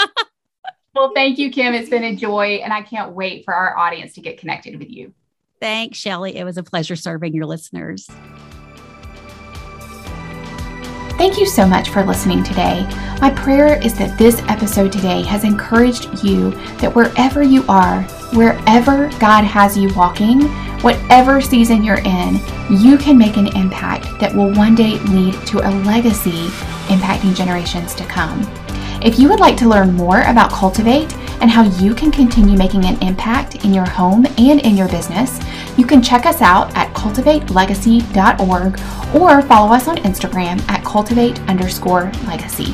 well, 0.95 1.11
thank 1.13 1.37
you, 1.37 1.51
Kim. 1.51 1.73
It's 1.73 1.89
been 1.89 2.03
a 2.03 2.15
joy. 2.15 2.61
And 2.63 2.73
I 2.73 2.81
can't 2.81 3.11
wait 3.11 3.45
for 3.45 3.53
our 3.53 3.77
audience 3.77 4.13
to 4.13 4.21
get 4.21 4.39
connected 4.39 4.79
with 4.79 4.89
you. 4.89 5.13
Thanks, 5.59 5.97
Shelly. 5.97 6.35
It 6.35 6.43
was 6.43 6.57
a 6.57 6.63
pleasure 6.63 6.95
serving 6.95 7.33
your 7.33 7.45
listeners. 7.45 8.09
Thank 11.27 11.41
you 11.41 11.45
so 11.45 11.67
much 11.67 11.89
for 11.89 12.05
listening 12.05 12.41
today. 12.41 12.87
My 13.19 13.29
prayer 13.29 13.77
is 13.83 13.93
that 13.95 14.17
this 14.17 14.41
episode 14.47 14.93
today 14.93 15.23
has 15.23 15.43
encouraged 15.43 16.23
you 16.23 16.51
that 16.77 16.95
wherever 16.95 17.43
you 17.43 17.65
are, 17.67 18.03
wherever 18.31 19.09
God 19.19 19.43
has 19.43 19.77
you 19.77 19.93
walking, 19.93 20.43
whatever 20.79 21.41
season 21.41 21.83
you're 21.83 21.99
in, 21.99 22.39
you 22.69 22.97
can 22.97 23.17
make 23.17 23.35
an 23.35 23.47
impact 23.57 24.05
that 24.21 24.33
will 24.33 24.53
one 24.53 24.73
day 24.73 24.99
lead 24.99 25.33
to 25.47 25.59
a 25.67 25.71
legacy 25.83 26.47
impacting 26.87 27.35
generations 27.35 27.93
to 27.95 28.05
come. 28.05 28.41
If 29.01 29.19
you 29.19 29.29
would 29.29 29.39
like 29.39 29.55
to 29.57 29.69
learn 29.69 29.93
more 29.93 30.21
about 30.21 30.51
Cultivate 30.51 31.15
and 31.39 31.51
how 31.51 31.63
you 31.63 31.93
can 31.93 32.11
continue 32.11 32.57
making 32.57 32.85
an 32.85 33.01
impact 33.03 33.63
in 33.63 33.71
your 33.73 33.85
home 33.85 34.25
and 34.39 34.59
in 34.59 34.75
your 34.75 34.89
business, 34.89 35.39
you 35.77 35.85
can 35.85 36.01
check 36.01 36.25
us 36.25 36.41
out 36.41 36.75
at 36.75 36.91
cultivatelegacy.org 36.95 38.79
or 39.15 39.41
follow 39.43 39.71
us 39.71 39.87
on 39.87 39.97
Instagram 39.97 40.59
at 40.67 40.83
cultivate 40.83 41.39
underscore 41.41 42.11
legacy. 42.25 42.73